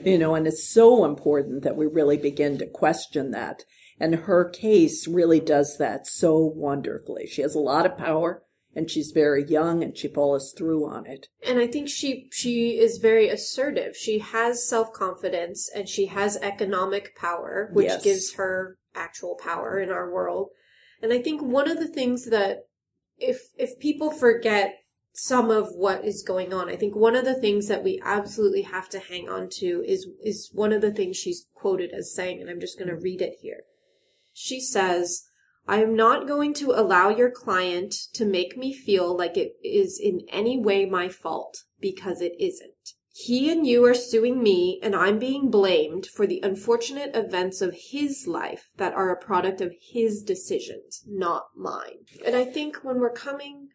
You 0.04 0.18
know, 0.18 0.36
and 0.36 0.48
it's 0.48 0.68
so 0.68 1.06
important 1.06 1.64
that 1.64 1.76
we 1.76 1.86
really 1.86 2.18
begin 2.18 2.58
to 2.60 2.66
question 2.68 3.32
that. 3.32 3.64
And 4.00 4.14
her 4.16 4.48
case 4.48 5.08
really 5.08 5.40
does 5.40 5.78
that 5.78 6.06
so 6.06 6.38
wonderfully. 6.38 7.26
She 7.28 7.42
has 7.42 7.56
a 7.56 7.60
lot 7.60 7.86
of 7.86 7.98
power 7.98 8.44
and 8.76 8.92
she's 8.92 9.10
very 9.12 9.44
young 9.44 9.84
and 9.84 9.98
she 9.98 10.08
follows 10.08 10.54
through 10.56 10.88
on 10.88 11.08
it. 11.08 11.30
And 11.48 11.58
I 11.58 11.66
think 11.66 11.90
she 11.90 12.30
she 12.32 12.78
is 12.78 13.00
very 13.00 13.28
assertive. 13.28 13.96
She 13.96 14.20
has 14.20 14.68
self-confidence 14.70 15.70
and 15.76 15.90
she 15.90 16.06
has 16.08 16.38
economic 16.38 17.16
power, 17.16 17.72
which 17.74 17.88
Yes. 17.88 18.04
gives 18.04 18.34
her 18.34 18.78
actual 18.94 19.36
power 19.36 19.80
in 19.80 19.90
our 19.90 20.12
world. 20.12 20.50
And 21.02 21.12
I 21.12 21.20
think 21.20 21.42
one 21.42 21.70
of 21.70 21.80
the 21.80 21.88
things 21.88 22.26
that 22.26 22.68
if 23.18 23.50
if 23.58 23.80
people 23.80 24.12
forget 24.12 24.76
some 25.20 25.50
of 25.50 25.70
what 25.72 26.06
is 26.06 26.22
going 26.22 26.54
on, 26.54 26.70
I 26.70 26.76
think 26.76 26.96
one 26.96 27.16
of 27.16 27.26
the 27.26 27.40
things 27.40 27.68
that 27.68 27.84
we 27.84 28.00
absolutely 28.06 28.62
have 28.62 28.88
to 28.90 29.00
hang 29.00 29.28
on 29.28 29.50
to 29.54 29.84
is 29.86 30.08
is 30.24 30.52
one 30.54 30.72
of 30.72 30.82
the 30.82 30.92
things 30.92 31.18
she's 31.18 31.48
quoted 31.56 31.92
as 31.92 32.14
saying, 32.14 32.40
and 32.40 32.50
I'm 32.50 32.60
just 32.60 32.78
going 32.78 32.90
to 32.90 32.96
read 32.96 33.22
it 33.22 33.38
here. 33.42 33.62
She 34.32 34.62
says, 34.62 35.24
I 35.68 35.82
am 35.82 35.96
not 35.96 36.28
going 36.28 36.54
to 36.56 36.80
allow 36.80 37.10
your 37.10 37.32
client 37.32 37.94
to 38.14 38.26
make 38.26 38.58
me 38.58 38.72
feel 38.72 39.18
like 39.18 39.38
it 39.38 39.54
is 39.64 40.00
in 40.02 40.22
any 40.32 40.60
way 40.60 40.86
my 40.86 41.10
fault 41.10 41.64
because 41.82 42.22
it 42.22 42.34
isn't. 42.40 42.94
He 43.12 43.52
and 43.52 43.66
you 43.66 43.84
are 43.86 43.96
suing 43.96 44.44
me 44.44 44.80
and 44.84 44.96
I'm 44.96 45.18
being 45.18 45.50
blamed 45.50 46.06
for 46.06 46.28
the 46.28 46.40
unfortunate 46.44 47.16
events 47.16 47.60
of 47.62 47.76
his 47.90 48.28
life 48.28 48.70
that 48.78 48.94
are 48.94 49.10
a 49.10 49.20
product 49.20 49.60
of 49.62 49.74
his 49.92 50.22
decisions, 50.22 51.04
not 51.08 51.48
mine. 51.56 52.06
And 52.24 52.36
I 52.36 52.46
think 52.46 52.84
when 52.84 53.00
we're 53.00 53.10
coming 53.10 53.70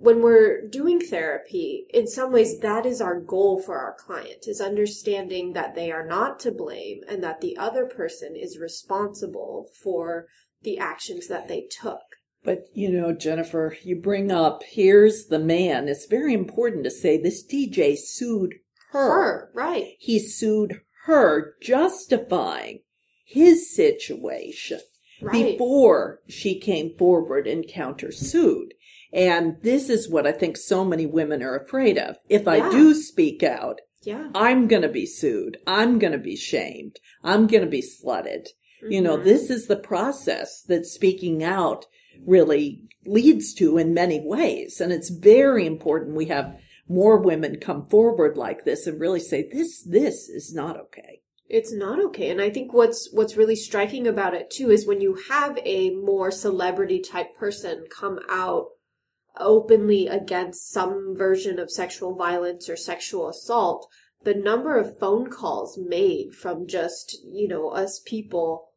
when 0.00 0.22
we're 0.22 0.66
doing 0.68 1.00
therapy, 1.00 1.86
in 1.90 2.06
some 2.06 2.32
ways 2.32 2.58
that 2.60 2.86
is 2.86 3.00
our 3.00 3.20
goal 3.20 3.60
for 3.60 3.78
our 3.78 3.94
client 3.98 4.46
is 4.46 4.60
understanding 4.60 5.52
that 5.54 5.74
they 5.74 5.90
are 5.90 6.06
not 6.06 6.38
to 6.40 6.52
blame 6.52 7.00
and 7.08 7.22
that 7.24 7.40
the 7.40 7.56
other 7.56 7.84
person 7.86 8.36
is 8.36 8.58
responsible 8.58 9.68
for 9.82 10.26
the 10.62 10.78
actions 10.78 11.26
that 11.28 11.48
they 11.48 11.66
took. 11.70 12.00
But 12.44 12.66
you 12.72 12.90
know, 12.90 13.12
Jennifer, 13.12 13.76
you 13.82 13.96
bring 13.96 14.30
up 14.30 14.62
here's 14.64 15.26
the 15.26 15.40
man. 15.40 15.88
It's 15.88 16.06
very 16.06 16.32
important 16.32 16.84
to 16.84 16.90
say 16.90 17.20
this 17.20 17.44
DJ 17.44 17.96
sued 17.98 18.54
her. 18.92 19.10
Her, 19.10 19.50
right. 19.54 19.94
He 19.98 20.18
sued 20.18 20.80
her, 21.06 21.54
justifying 21.60 22.82
his 23.26 23.74
situation 23.74 24.80
Right. 25.20 25.58
before 25.58 26.20
she 26.28 26.60
came 26.60 26.96
forward 26.96 27.48
and 27.48 27.66
countersued. 27.66 28.68
And 29.12 29.56
this 29.62 29.88
is 29.88 30.08
what 30.08 30.26
I 30.26 30.32
think 30.32 30.56
so 30.56 30.84
many 30.84 31.06
women 31.06 31.42
are 31.42 31.56
afraid 31.56 31.96
of. 31.98 32.16
If 32.28 32.46
I 32.46 32.70
do 32.70 32.94
speak 32.94 33.42
out, 33.42 33.80
Yeah. 34.04 34.28
I'm 34.34 34.68
going 34.68 34.82
to 34.82 34.88
be 34.88 35.06
sued. 35.06 35.58
I'm 35.66 35.98
going 35.98 36.12
to 36.12 36.18
be 36.18 36.36
shamed. 36.36 37.00
I'm 37.22 37.46
going 37.46 37.64
to 37.64 37.68
be 37.68 37.82
slutted. 37.82 38.48
You 38.88 39.00
know, 39.00 39.18
Mhm. 39.18 39.24
this 39.24 39.50
is 39.50 39.66
the 39.66 39.76
process 39.76 40.62
that 40.68 40.86
speaking 40.86 41.42
out 41.42 41.86
really 42.24 42.84
leads 43.04 43.52
to 43.54 43.76
in 43.76 43.92
many 43.92 44.20
ways. 44.20 44.80
And 44.80 44.92
it's 44.92 45.08
very 45.08 45.66
important 45.66 46.16
we 46.16 46.26
have 46.26 46.56
more 46.88 47.18
women 47.18 47.58
come 47.58 47.86
forward 47.88 48.36
like 48.36 48.64
this 48.64 48.86
and 48.86 49.00
really 49.00 49.20
say, 49.20 49.48
this, 49.52 49.82
this 49.82 50.28
is 50.28 50.54
not 50.54 50.78
okay. 50.78 51.20
It's 51.48 51.72
not 51.72 51.98
okay. 51.98 52.30
And 52.30 52.40
I 52.40 52.50
think 52.50 52.72
what's 52.72 53.10
what's 53.12 53.36
really 53.36 53.56
striking 53.56 54.06
about 54.06 54.34
it 54.34 54.50
too 54.50 54.70
is 54.70 54.86
when 54.86 55.00
you 55.00 55.18
have 55.28 55.58
a 55.64 55.90
more 55.90 56.30
celebrity 56.30 57.00
type 57.00 57.34
person 57.34 57.86
come 57.90 58.20
out 58.28 58.66
openly 59.38 60.06
against 60.06 60.70
some 60.70 61.14
version 61.16 61.58
of 61.58 61.70
sexual 61.70 62.14
violence 62.14 62.68
or 62.68 62.76
sexual 62.76 63.28
assault, 63.28 63.88
the 64.24 64.34
number 64.34 64.76
of 64.76 64.98
phone 64.98 65.30
calls 65.30 65.78
made 65.78 66.34
from 66.34 66.66
just, 66.66 67.16
you 67.24 67.46
know, 67.46 67.68
us 67.70 68.00
people 68.04 68.68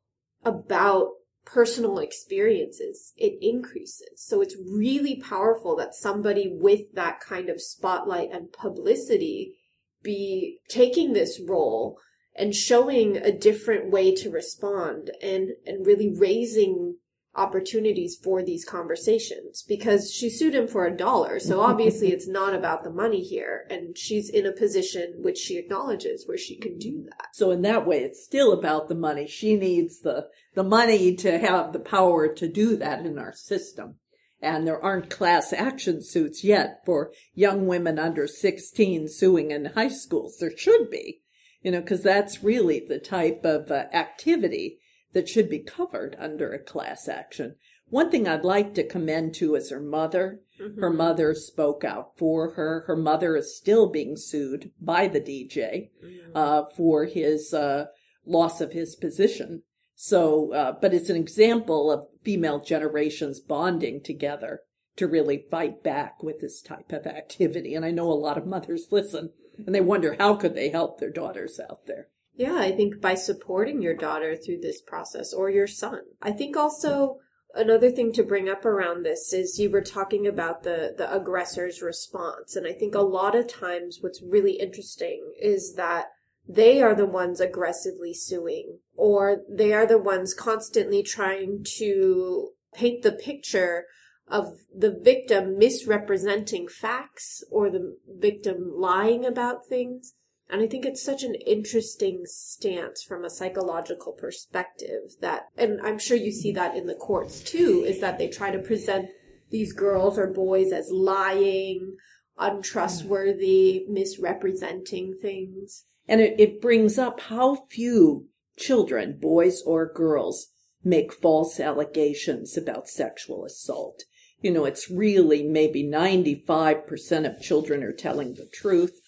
about 0.43 1.09
personal 1.45 1.97
experiences, 1.99 3.13
it 3.17 3.37
increases. 3.41 4.23
So 4.23 4.41
it's 4.41 4.55
really 4.57 5.21
powerful 5.21 5.75
that 5.77 5.95
somebody 5.95 6.51
with 6.51 6.93
that 6.93 7.19
kind 7.19 7.49
of 7.49 7.61
spotlight 7.61 8.29
and 8.31 8.51
publicity 8.51 9.55
be 10.03 10.59
taking 10.69 11.13
this 11.13 11.39
role 11.39 11.97
and 12.35 12.55
showing 12.55 13.17
a 13.17 13.31
different 13.31 13.91
way 13.91 14.15
to 14.15 14.29
respond 14.29 15.11
and 15.21 15.51
and 15.65 15.85
really 15.85 16.13
raising 16.15 16.95
opportunities 17.35 18.17
for 18.21 18.43
these 18.43 18.65
conversations 18.65 19.63
because 19.67 20.11
she 20.11 20.29
sued 20.29 20.53
him 20.53 20.67
for 20.67 20.85
a 20.85 20.95
dollar 20.95 21.39
so 21.39 21.61
obviously 21.61 22.11
it's 22.11 22.27
not 22.27 22.53
about 22.53 22.83
the 22.83 22.89
money 22.89 23.23
here 23.23 23.65
and 23.69 23.97
she's 23.97 24.29
in 24.29 24.45
a 24.45 24.51
position 24.51 25.13
which 25.19 25.37
she 25.37 25.57
acknowledges 25.57 26.27
where 26.27 26.37
she 26.37 26.57
can 26.57 26.77
do 26.77 27.03
that 27.03 27.21
So 27.33 27.51
in 27.51 27.61
that 27.63 27.87
way, 27.87 27.99
it's 27.99 28.23
still 28.23 28.51
about 28.51 28.89
the 28.89 28.95
money. 28.95 29.27
She 29.27 29.55
needs 29.55 29.99
the, 30.01 30.27
the 30.53 30.63
money 30.63 31.15
to 31.17 31.39
have 31.39 31.73
the 31.73 31.79
power 31.79 32.27
to 32.33 32.47
do 32.47 32.75
that 32.77 33.05
in 33.05 33.17
our 33.17 33.33
system. 33.33 33.95
And 34.41 34.67
there 34.67 34.81
aren't 34.81 35.09
class 35.09 35.53
action 35.53 36.03
suits 36.03 36.43
yet 36.43 36.81
for 36.85 37.11
young 37.33 37.67
women 37.67 37.99
under 37.99 38.27
16 38.27 39.07
suing 39.07 39.51
in 39.51 39.65
high 39.65 39.89
schools. 39.89 40.37
There 40.39 40.55
should 40.55 40.89
be, 40.89 41.21
you 41.61 41.71
know, 41.71 41.81
because 41.81 42.01
that's 42.01 42.43
really 42.43 42.83
the 42.85 42.99
type 42.99 43.45
of 43.45 43.69
uh, 43.69 43.85
activity 43.93 44.79
that 45.13 45.29
should 45.29 45.49
be 45.49 45.59
covered 45.59 46.15
under 46.19 46.51
a 46.51 46.59
class 46.59 47.07
action. 47.07 47.55
One 47.89 48.09
thing 48.09 48.27
I'd 48.27 48.45
like 48.45 48.73
to 48.75 48.87
commend 48.87 49.33
to 49.35 49.55
is 49.55 49.69
her 49.69 49.81
mother. 49.81 50.39
Her 50.79 50.89
mother 50.89 51.33
spoke 51.33 51.83
out 51.83 52.17
for 52.17 52.51
her. 52.51 52.85
Her 52.87 52.95
mother 52.95 53.35
is 53.35 53.57
still 53.57 53.89
being 53.89 54.15
sued 54.15 54.71
by 54.79 55.07
the 55.07 55.19
DJ 55.19 55.89
uh, 56.33 56.63
for 56.77 57.05
his 57.05 57.53
uh, 57.53 57.87
loss 58.25 58.61
of 58.61 58.71
his 58.71 58.95
position. 58.95 59.63
So, 59.95 60.53
uh, 60.53 60.73
but 60.81 60.93
it's 60.93 61.09
an 61.09 61.17
example 61.17 61.91
of 61.91 62.07
female 62.23 62.59
generations 62.59 63.41
bonding 63.41 64.01
together 64.01 64.61
to 64.95 65.07
really 65.07 65.45
fight 65.51 65.83
back 65.83 66.23
with 66.23 66.39
this 66.39 66.61
type 66.61 66.91
of 66.91 67.05
activity. 67.05 67.75
And 67.75 67.83
I 67.83 67.91
know 67.91 68.09
a 68.09 68.13
lot 68.13 68.37
of 68.37 68.45
mothers 68.45 68.87
listen 68.91 69.31
and 69.65 69.75
they 69.75 69.81
wonder 69.81 70.15
how 70.17 70.35
could 70.35 70.55
they 70.55 70.69
help 70.69 70.99
their 70.99 71.11
daughters 71.11 71.59
out 71.59 71.87
there. 71.87 72.07
Yeah, 72.35 72.57
I 72.57 72.71
think 72.71 73.01
by 73.01 73.15
supporting 73.15 73.81
your 73.81 73.95
daughter 73.95 74.35
through 74.35 74.61
this 74.61 74.81
process 74.81 75.33
or 75.33 75.49
your 75.49 75.67
son. 75.67 76.01
I 76.21 76.31
think 76.31 76.55
also 76.55 77.17
another 77.53 77.91
thing 77.91 78.11
to 78.13 78.23
bring 78.23 78.49
up 78.49 78.65
around 78.65 79.03
this 79.03 79.33
is 79.33 79.59
you 79.59 79.69
were 79.69 79.81
talking 79.81 80.27
about 80.27 80.63
the 80.63 80.93
the 80.97 81.13
aggressor's 81.13 81.81
response 81.81 82.55
and 82.55 82.65
I 82.65 82.73
think 82.73 82.95
a 82.95 83.01
lot 83.01 83.35
of 83.35 83.47
times 83.47 83.99
what's 84.01 84.21
really 84.21 84.53
interesting 84.53 85.33
is 85.39 85.73
that 85.75 86.05
they 86.47 86.81
are 86.81 86.95
the 86.95 87.05
ones 87.05 87.39
aggressively 87.39 88.13
suing 88.13 88.79
or 88.95 89.41
they 89.49 89.73
are 89.73 89.85
the 89.85 89.97
ones 89.97 90.33
constantly 90.33 91.03
trying 91.03 91.65
to 91.77 92.51
paint 92.73 93.03
the 93.03 93.11
picture 93.11 93.85
of 94.27 94.59
the 94.75 94.91
victim 94.91 95.57
misrepresenting 95.57 96.67
facts 96.67 97.43
or 97.51 97.69
the 97.69 97.97
victim 98.07 98.71
lying 98.75 99.25
about 99.25 99.67
things 99.67 100.13
and 100.51 100.61
I 100.61 100.67
think 100.67 100.85
it's 100.85 101.01
such 101.01 101.23
an 101.23 101.35
interesting 101.35 102.23
stance 102.25 103.01
from 103.01 103.23
a 103.23 103.29
psychological 103.29 104.11
perspective 104.11 105.15
that, 105.21 105.47
and 105.57 105.79
I'm 105.81 105.97
sure 105.97 106.17
you 106.17 106.31
see 106.31 106.51
that 106.51 106.75
in 106.75 106.87
the 106.87 106.93
courts 106.93 107.41
too, 107.41 107.83
is 107.87 108.01
that 108.01 108.17
they 108.17 108.27
try 108.27 108.51
to 108.51 108.59
present 108.59 109.07
these 109.49 109.71
girls 109.71 110.17
or 110.19 110.27
boys 110.27 110.71
as 110.73 110.89
lying, 110.91 111.95
untrustworthy, 112.37 113.85
misrepresenting 113.87 115.15
things. 115.21 115.85
And 116.07 116.19
it, 116.19 116.37
it 116.37 116.61
brings 116.61 116.97
up 116.97 117.21
how 117.21 117.67
few 117.69 118.27
children, 118.57 119.17
boys 119.21 119.61
or 119.65 119.91
girls, 119.91 120.47
make 120.83 121.13
false 121.13 121.59
allegations 121.59 122.57
about 122.57 122.89
sexual 122.89 123.45
assault. 123.45 124.03
You 124.41 124.51
know, 124.51 124.65
it's 124.65 124.89
really 124.89 125.43
maybe 125.43 125.83
95% 125.83 127.25
of 127.25 127.41
children 127.41 127.83
are 127.83 127.93
telling 127.93 128.33
the 128.33 128.49
truth. 128.51 128.99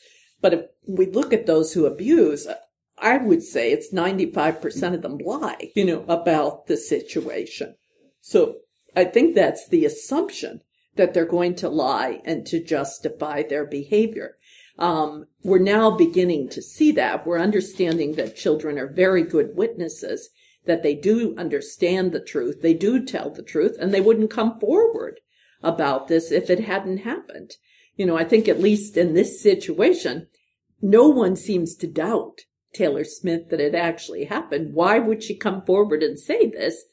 But 0.43 0.53
if 0.53 0.65
we 0.86 1.06
look 1.06 1.32
at 1.32 1.45
those 1.45 1.71
who 1.71 1.86
abuse, 1.86 2.49
I 2.97 3.17
would 3.17 3.41
say 3.43 3.71
it's 3.71 3.93
95% 3.93 4.93
of 4.93 5.01
them 5.01 5.17
lie, 5.17 5.71
you 5.73 5.86
know, 5.86 6.03
about 6.10 6.67
the 6.67 6.75
situation. 6.75 7.75
So 8.19 8.58
I 8.93 9.06
think 9.06 9.36
that's 9.36 9.69
the 9.69 9.86
assumption 9.86 10.60
that 10.97 11.13
they're 11.13 11.25
going 11.25 11.56
to 11.56 11.69
lie 11.69 12.21
and 12.25 12.45
to 12.47 12.62
justify 12.62 13.43
their 13.43 13.65
behavior. 13.65 14.36
Um, 14.77 15.27
we're 15.43 15.60
now 15.60 15.91
beginning 15.91 16.49
to 16.49 16.62
see 16.62 16.91
that. 16.91 17.25
We're 17.25 17.39
understanding 17.39 18.15
that 18.15 18.36
children 18.36 18.77
are 18.77 18.91
very 18.91 19.23
good 19.23 19.56
witnesses, 19.56 20.29
that 20.65 20.84
they 20.84 20.93
do 20.93 21.36
understand 21.38 22.12
the 22.12 22.19
truth, 22.19 22.62
they 22.62 22.73
do 22.73 23.06
tell 23.06 23.29
the 23.29 23.43
truth, 23.43 23.77
and 23.79 23.93
they 23.93 24.01
wouldn't 24.01 24.29
come 24.29 24.60
forward 24.60 25.21
about 25.62 26.10
this 26.10 26.34
if 26.34 26.49
it 26.49 26.65
hadn't 26.65 26.97
happened. 26.99 27.53
You 27.95 28.06
know, 28.06 28.17
I 28.17 28.25
think 28.25 28.49
at 28.49 28.60
least 28.60 28.97
in 28.97 29.13
this 29.13 29.41
situation, 29.41 30.27
no 30.84 31.08
one 31.08 31.36
seems 31.36 31.76
to 31.76 31.88
doubt 31.88 32.41
Taylor 32.74 33.06
Smith 33.06 33.50
that 33.50 33.62
it 33.62 33.74
actually 33.74 34.26
happened. 34.26 34.74
Why 34.74 35.00
would 35.00 35.24
she 35.24 35.36
come 35.36 35.63
forward 35.65 36.04
and 36.04 36.19
say 36.19 36.48
this, 36.48 36.84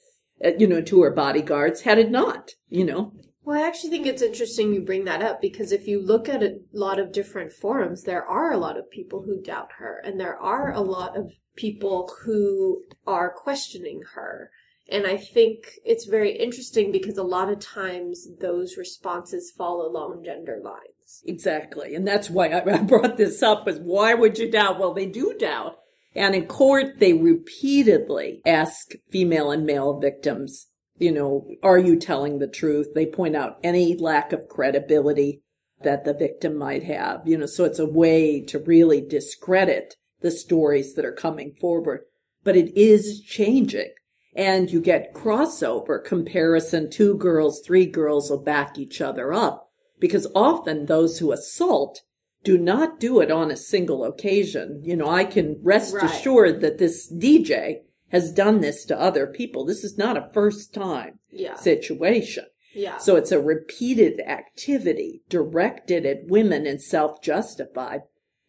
uh, 0.44 0.50
you 0.58 0.68
know, 0.68 0.80
to 0.80 1.02
her 1.02 1.10
bodyguards 1.10 1.82
had 1.82 1.98
it 1.98 2.10
not, 2.10 2.52
you 2.68 2.84
know? 2.84 3.12
Well, 3.42 3.60
I 3.60 3.66
actually 3.66 3.90
think 3.90 4.06
it's 4.06 4.22
interesting 4.22 4.72
you 4.72 4.82
bring 4.82 5.06
that 5.06 5.22
up 5.22 5.40
because 5.40 5.72
if 5.72 5.88
you 5.88 6.00
look 6.00 6.28
at 6.28 6.42
a 6.42 6.60
lot 6.72 7.00
of 7.00 7.12
different 7.12 7.52
forums, 7.52 8.04
there 8.04 8.24
are 8.24 8.52
a 8.52 8.58
lot 8.58 8.78
of 8.78 8.90
people 8.90 9.22
who 9.22 9.42
doubt 9.42 9.72
her 9.78 10.00
and 10.04 10.20
there 10.20 10.36
are 10.36 10.72
a 10.72 10.80
lot 10.80 11.16
of 11.16 11.32
people 11.56 12.12
who 12.24 12.82
are 13.06 13.32
questioning 13.32 14.02
her. 14.14 14.50
And 14.88 15.06
I 15.06 15.16
think 15.16 15.80
it's 15.84 16.06
very 16.06 16.36
interesting 16.36 16.92
because 16.92 17.18
a 17.18 17.22
lot 17.24 17.48
of 17.48 17.58
times 17.58 18.28
those 18.40 18.76
responses 18.76 19.52
fall 19.56 19.84
along 19.84 20.22
gender 20.24 20.60
lines. 20.62 20.99
Exactly. 21.26 21.94
And 21.94 22.06
that's 22.06 22.30
why 22.30 22.48
I 22.52 22.82
brought 22.82 23.16
this 23.16 23.42
up 23.42 23.68
is 23.68 23.78
why 23.78 24.14
would 24.14 24.38
you 24.38 24.50
doubt? 24.50 24.78
Well, 24.78 24.94
they 24.94 25.06
do 25.06 25.34
doubt. 25.38 25.76
And 26.14 26.34
in 26.34 26.46
court, 26.46 26.98
they 26.98 27.12
repeatedly 27.12 28.42
ask 28.44 28.92
female 29.10 29.50
and 29.50 29.64
male 29.64 29.98
victims, 29.98 30.66
you 30.98 31.12
know, 31.12 31.46
are 31.62 31.78
you 31.78 31.96
telling 31.96 32.38
the 32.38 32.48
truth? 32.48 32.88
They 32.94 33.06
point 33.06 33.36
out 33.36 33.58
any 33.62 33.96
lack 33.96 34.32
of 34.32 34.48
credibility 34.48 35.42
that 35.82 36.04
the 36.04 36.12
victim 36.12 36.56
might 36.56 36.82
have, 36.82 37.26
you 37.26 37.38
know, 37.38 37.46
so 37.46 37.64
it's 37.64 37.78
a 37.78 37.86
way 37.86 38.44
to 38.46 38.58
really 38.58 39.00
discredit 39.00 39.94
the 40.20 40.30
stories 40.30 40.94
that 40.94 41.04
are 41.04 41.12
coming 41.12 41.54
forward. 41.58 42.00
But 42.42 42.56
it 42.56 42.76
is 42.76 43.20
changing. 43.20 43.92
And 44.34 44.70
you 44.70 44.80
get 44.80 45.14
crossover 45.14 46.04
comparison. 46.04 46.90
Two 46.90 47.16
girls, 47.16 47.62
three 47.64 47.86
girls 47.86 48.30
will 48.30 48.42
back 48.42 48.78
each 48.78 49.00
other 49.00 49.32
up 49.32 49.69
because 50.00 50.26
often 50.34 50.86
those 50.86 51.18
who 51.18 51.30
assault 51.32 52.02
do 52.42 52.56
not 52.56 52.98
do 52.98 53.20
it 53.20 53.30
on 53.30 53.50
a 53.50 53.56
single 53.56 54.02
occasion. 54.04 54.80
You 54.82 54.96
know, 54.96 55.08
I 55.08 55.24
can 55.24 55.60
rest 55.62 55.94
Right. 55.94 56.04
assured 56.04 56.60
that 56.62 56.78
this 56.78 57.06
DJ 57.06 57.82
has 58.08 58.32
done 58.32 58.60
this 58.60 58.84
to 58.86 58.98
other 58.98 59.26
people. 59.26 59.64
This 59.64 59.84
is 59.84 59.98
not 59.98 60.16
a 60.16 60.30
first 60.32 60.72
time 60.72 61.18
Yeah. 61.30 61.54
situation. 61.56 62.46
Yeah. 62.74 62.96
So 62.98 63.16
it's 63.16 63.30
a 63.32 63.40
repeated 63.40 64.20
activity 64.20 65.22
directed 65.28 66.06
at 66.06 66.26
women 66.28 66.66
and 66.66 66.80
self-justified. 66.80 68.02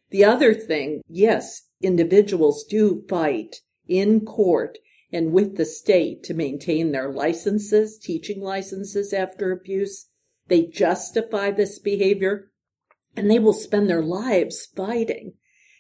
The 0.10 0.24
other 0.24 0.54
thing, 0.54 1.02
yes, 1.08 1.64
individuals 1.82 2.64
do 2.64 3.04
fight 3.10 3.62
in 3.88 4.22
court 4.26 4.78
and 5.12 5.34
with 5.34 5.58
the 5.58 5.66
state 5.66 6.24
to 6.24 6.34
maintain 6.34 6.92
their 6.92 7.12
licenses, 7.12 7.98
teaching 7.98 8.40
licenses 8.42 9.12
after 9.12 9.52
abuse. 9.52 10.08
They 10.48 10.66
justify 10.66 11.52
this 11.52 11.80
behavior 11.80 12.52
and 13.16 13.30
they 13.30 13.40
will 13.40 13.54
spend 13.54 13.90
their 13.90 14.02
lives 14.02 14.68
fighting, 14.76 15.34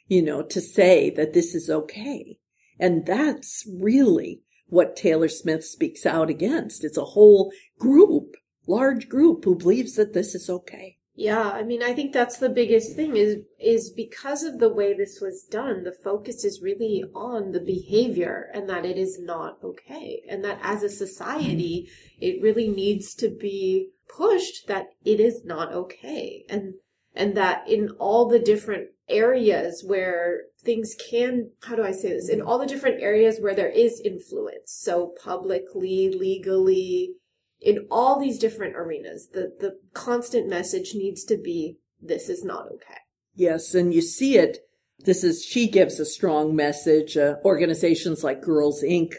you 0.07 0.21
know, 0.21 0.43
to 0.43 0.61
say 0.61 1.09
that 1.11 1.33
this 1.33 1.55
is 1.55 1.69
okay. 1.69 2.37
And 2.79 3.05
that's 3.05 3.67
really 3.79 4.41
what 4.67 4.95
Taylor 4.95 5.27
Smith 5.27 5.65
speaks 5.65 6.05
out 6.05 6.29
against. 6.29 6.83
It's 6.83 6.97
a 6.97 7.05
whole 7.05 7.51
group, 7.77 8.35
large 8.67 9.09
group 9.09 9.45
who 9.45 9.55
believes 9.55 9.95
that 9.95 10.13
this 10.13 10.33
is 10.33 10.49
okay. 10.49 10.97
Yeah, 11.21 11.51
I 11.51 11.61
mean, 11.61 11.83
I 11.83 11.93
think 11.93 12.13
that's 12.13 12.39
the 12.39 12.49
biggest 12.49 12.95
thing 12.95 13.15
is 13.15 13.43
is 13.59 13.91
because 13.91 14.41
of 14.43 14.57
the 14.57 14.73
way 14.73 14.95
this 14.95 15.21
was 15.21 15.43
done, 15.43 15.83
the 15.83 15.91
focus 15.91 16.43
is 16.43 16.63
really 16.63 17.03
on 17.13 17.51
the 17.51 17.59
behavior 17.59 18.49
and 18.55 18.67
that 18.69 18.87
it 18.87 18.97
is 18.97 19.19
not 19.21 19.59
okay. 19.63 20.23
And 20.27 20.43
that 20.43 20.57
as 20.63 20.81
a 20.81 20.89
society, 20.89 21.91
it 22.19 22.41
really 22.41 22.67
needs 22.67 23.13
to 23.15 23.29
be 23.29 23.89
pushed 24.09 24.65
that 24.67 24.87
it 25.05 25.19
is 25.19 25.45
not 25.45 25.71
okay. 25.71 26.43
And 26.49 26.73
and 27.13 27.37
that 27.37 27.69
in 27.69 27.91
all 27.99 28.27
the 28.27 28.39
different 28.39 28.87
areas 29.07 29.83
where 29.85 30.45
things 30.63 30.95
can 31.11 31.51
how 31.61 31.75
do 31.75 31.83
I 31.83 31.91
say 31.91 32.13
this? 32.13 32.29
In 32.29 32.41
all 32.41 32.57
the 32.57 32.65
different 32.65 32.99
areas 32.99 33.37
where 33.39 33.53
there 33.53 33.69
is 33.69 34.01
influence, 34.03 34.71
so 34.71 35.13
publicly, 35.23 36.09
legally, 36.09 37.13
in 37.61 37.87
all 37.91 38.19
these 38.19 38.39
different 38.39 38.75
arenas, 38.75 39.29
the, 39.33 39.53
the 39.59 39.77
constant 39.93 40.49
message 40.49 40.93
needs 40.95 41.23
to 41.25 41.37
be 41.37 41.77
this 42.01 42.27
is 42.27 42.43
not 42.43 42.65
okay. 42.73 42.97
Yes, 43.35 43.75
and 43.75 43.93
you 43.93 44.01
see 44.01 44.37
it. 44.37 44.59
This 44.99 45.23
is, 45.23 45.43
she 45.45 45.67
gives 45.67 45.99
a 45.99 46.05
strong 46.05 46.55
message. 46.55 47.15
Uh, 47.15 47.35
organizations 47.45 48.23
like 48.23 48.41
Girls 48.41 48.83
Inc. 48.83 49.13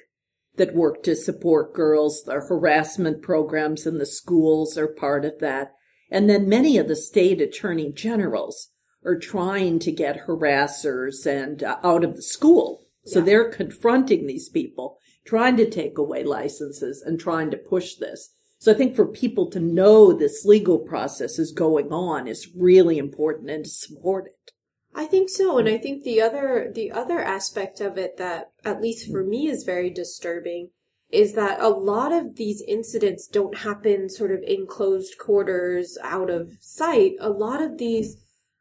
that 0.56 0.74
work 0.74 1.02
to 1.04 1.14
support 1.16 1.74
girls, 1.74 2.24
the 2.24 2.34
harassment 2.34 3.22
programs 3.22 3.86
in 3.86 3.98
the 3.98 4.06
schools 4.06 4.76
are 4.76 4.88
part 4.88 5.24
of 5.24 5.38
that. 5.38 5.72
And 6.10 6.28
then 6.28 6.48
many 6.48 6.76
of 6.76 6.88
the 6.88 6.96
state 6.96 7.40
attorney 7.40 7.90
generals 7.92 8.68
are 9.04 9.18
trying 9.18 9.78
to 9.80 9.90
get 9.92 10.26
harassers 10.26 11.26
and 11.26 11.62
uh, 11.62 11.78
out 11.82 12.04
of 12.04 12.16
the 12.16 12.22
school. 12.22 12.84
So 13.04 13.18
Yeah. 13.18 13.24
they're 13.24 13.50
confronting 13.50 14.26
these 14.26 14.48
people, 14.48 14.98
trying 15.24 15.56
to 15.56 15.68
take 15.68 15.98
away 15.98 16.24
licenses 16.24 17.02
and 17.02 17.18
trying 17.18 17.50
to 17.50 17.56
push 17.56 17.96
this. 17.96 18.34
So 18.58 18.72
I 18.72 18.74
think 18.76 18.94
for 18.94 19.06
people 19.06 19.50
to 19.50 19.60
know 19.60 20.12
this 20.12 20.44
legal 20.44 20.78
process 20.78 21.38
is 21.38 21.52
going 21.52 21.92
on 21.92 22.28
is 22.28 22.50
really 22.56 22.98
important 22.98 23.50
and 23.50 23.64
to 23.64 23.70
support 23.70 24.26
it. 24.26 24.52
I 24.94 25.06
think 25.06 25.30
so, 25.30 25.58
and 25.58 25.68
I 25.68 25.78
think 25.78 26.04
the 26.04 26.20
other 26.20 26.70
the 26.72 26.92
other 26.92 27.18
aspect 27.18 27.80
of 27.80 27.96
it 27.96 28.18
that 28.18 28.52
at 28.64 28.82
least 28.82 29.10
for 29.10 29.24
me 29.24 29.48
is 29.48 29.64
very 29.64 29.90
disturbing 29.90 30.70
is 31.10 31.34
that 31.34 31.60
a 31.60 31.68
lot 31.68 32.12
of 32.12 32.36
these 32.36 32.62
incidents 32.66 33.26
don't 33.26 33.58
happen 33.58 34.08
sort 34.08 34.32
of 34.32 34.42
in 34.46 34.66
closed 34.66 35.18
quarters 35.18 35.98
out 36.02 36.30
of 36.30 36.50
sight. 36.60 37.12
A 37.20 37.28
lot 37.28 37.60
of 37.60 37.78
these 37.78 38.16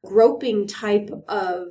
groping 0.05 0.67
type 0.67 1.09
of 1.27 1.67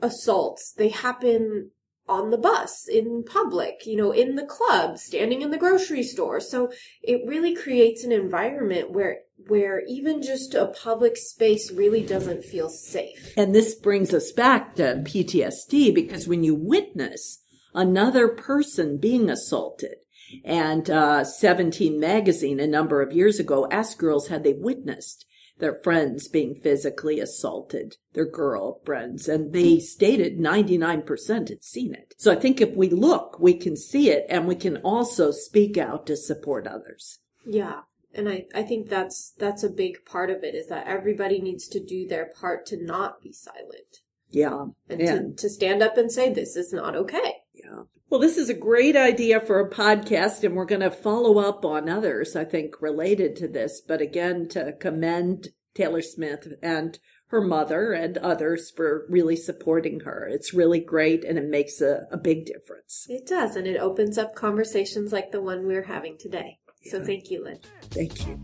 assaults, 0.00 0.72
they 0.72 0.90
happen 0.90 1.70
on 2.08 2.30
the 2.30 2.38
bus, 2.38 2.88
in 2.88 3.24
public, 3.24 3.86
you 3.86 3.96
know, 3.96 4.12
in 4.12 4.36
the 4.36 4.44
club, 4.44 4.98
standing 4.98 5.42
in 5.42 5.50
the 5.50 5.58
grocery 5.58 6.02
store. 6.02 6.40
So 6.40 6.70
it 7.02 7.22
really 7.26 7.54
creates 7.54 8.04
an 8.04 8.12
environment 8.12 8.90
where 8.90 9.20
where 9.48 9.82
even 9.86 10.22
just 10.22 10.54
a 10.54 10.66
public 10.66 11.16
space 11.16 11.70
really 11.70 12.02
doesn't 12.02 12.42
feel 12.42 12.68
safe. 12.68 13.34
And 13.36 13.54
this 13.54 13.74
brings 13.74 14.14
us 14.14 14.32
back 14.32 14.74
to 14.76 15.02
PTSD 15.04 15.94
because 15.94 16.26
when 16.26 16.42
you 16.42 16.54
witness 16.54 17.42
another 17.74 18.28
person 18.28 18.96
being 18.96 19.28
assaulted, 19.28 19.96
and 20.44 20.90
uh, 20.90 21.24
17 21.24 22.00
magazine 22.00 22.58
a 22.58 22.66
number 22.66 23.00
of 23.00 23.12
years 23.12 23.38
ago 23.38 23.68
asked 23.70 23.98
girls 23.98 24.28
had 24.28 24.42
they 24.42 24.54
witnessed 24.54 25.25
their 25.58 25.74
friends 25.74 26.28
being 26.28 26.54
physically 26.54 27.18
assaulted, 27.20 27.96
their 28.12 28.26
girlfriends, 28.26 29.28
and 29.28 29.52
they 29.52 29.78
stated 29.78 30.38
99% 30.38 31.48
had 31.48 31.64
seen 31.64 31.94
it. 31.94 32.14
So 32.18 32.32
I 32.32 32.36
think 32.36 32.60
if 32.60 32.76
we 32.76 32.88
look, 32.90 33.38
we 33.40 33.54
can 33.54 33.76
see 33.76 34.10
it 34.10 34.26
and 34.28 34.46
we 34.46 34.54
can 34.54 34.76
also 34.78 35.30
speak 35.30 35.78
out 35.78 36.06
to 36.06 36.16
support 36.16 36.66
others. 36.66 37.20
Yeah. 37.46 37.80
And 38.14 38.28
I, 38.28 38.46
I 38.54 38.62
think 38.62 38.88
that's 38.88 39.34
that's 39.38 39.62
a 39.62 39.68
big 39.68 40.04
part 40.06 40.30
of 40.30 40.42
it 40.42 40.54
is 40.54 40.68
that 40.68 40.86
everybody 40.86 41.40
needs 41.40 41.68
to 41.68 41.80
do 41.84 42.06
their 42.08 42.26
part 42.40 42.64
to 42.66 42.82
not 42.82 43.20
be 43.22 43.30
silent 43.32 44.00
Yeah. 44.30 44.66
and, 44.88 45.00
And- 45.00 45.36
to, 45.38 45.42
to 45.48 45.50
stand 45.50 45.82
up 45.82 45.96
and 45.98 46.10
say 46.10 46.32
this 46.32 46.56
is 46.56 46.72
not 46.72 46.96
okay. 46.96 47.34
Yeah. 47.66 47.82
Well, 48.08 48.20
this 48.20 48.36
is 48.36 48.48
a 48.48 48.54
great 48.54 48.94
idea 48.96 49.40
for 49.40 49.58
a 49.58 49.68
podcast, 49.68 50.44
and 50.44 50.54
we're 50.54 50.64
going 50.64 50.80
to 50.80 50.90
follow 50.92 51.38
up 51.38 51.64
on 51.64 51.88
others, 51.88 52.36
I 52.36 52.44
think, 52.44 52.80
related 52.80 53.34
to 53.36 53.48
this. 53.48 53.80
But 53.80 54.00
again, 54.00 54.48
to 54.50 54.72
commend 54.72 55.48
Taylor 55.74 56.02
Smith 56.02 56.46
and 56.62 56.98
her 57.28 57.40
mother 57.40 57.92
and 57.92 58.16
others 58.18 58.70
for 58.70 59.04
really 59.08 59.34
supporting 59.34 60.00
her. 60.00 60.28
It's 60.30 60.54
really 60.54 60.78
great, 60.78 61.24
and 61.24 61.36
it 61.36 61.48
makes 61.48 61.80
a, 61.80 62.06
a 62.12 62.16
big 62.16 62.46
difference. 62.46 63.06
It 63.08 63.26
does, 63.26 63.56
and 63.56 63.66
it 63.66 63.76
opens 63.76 64.16
up 64.18 64.36
conversations 64.36 65.12
like 65.12 65.32
the 65.32 65.40
one 65.40 65.66
we're 65.66 65.82
having 65.82 66.16
today. 66.16 66.58
So 66.84 67.04
thank 67.04 67.32
you, 67.32 67.42
Lynn. 67.42 67.58
Thank 67.90 68.28
you. 68.28 68.38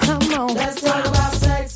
Come 0.00 0.32
on. 0.32 0.54
Let's 0.54 0.80
talk 0.80 1.04
about 1.04 1.34
sex. 1.34 1.70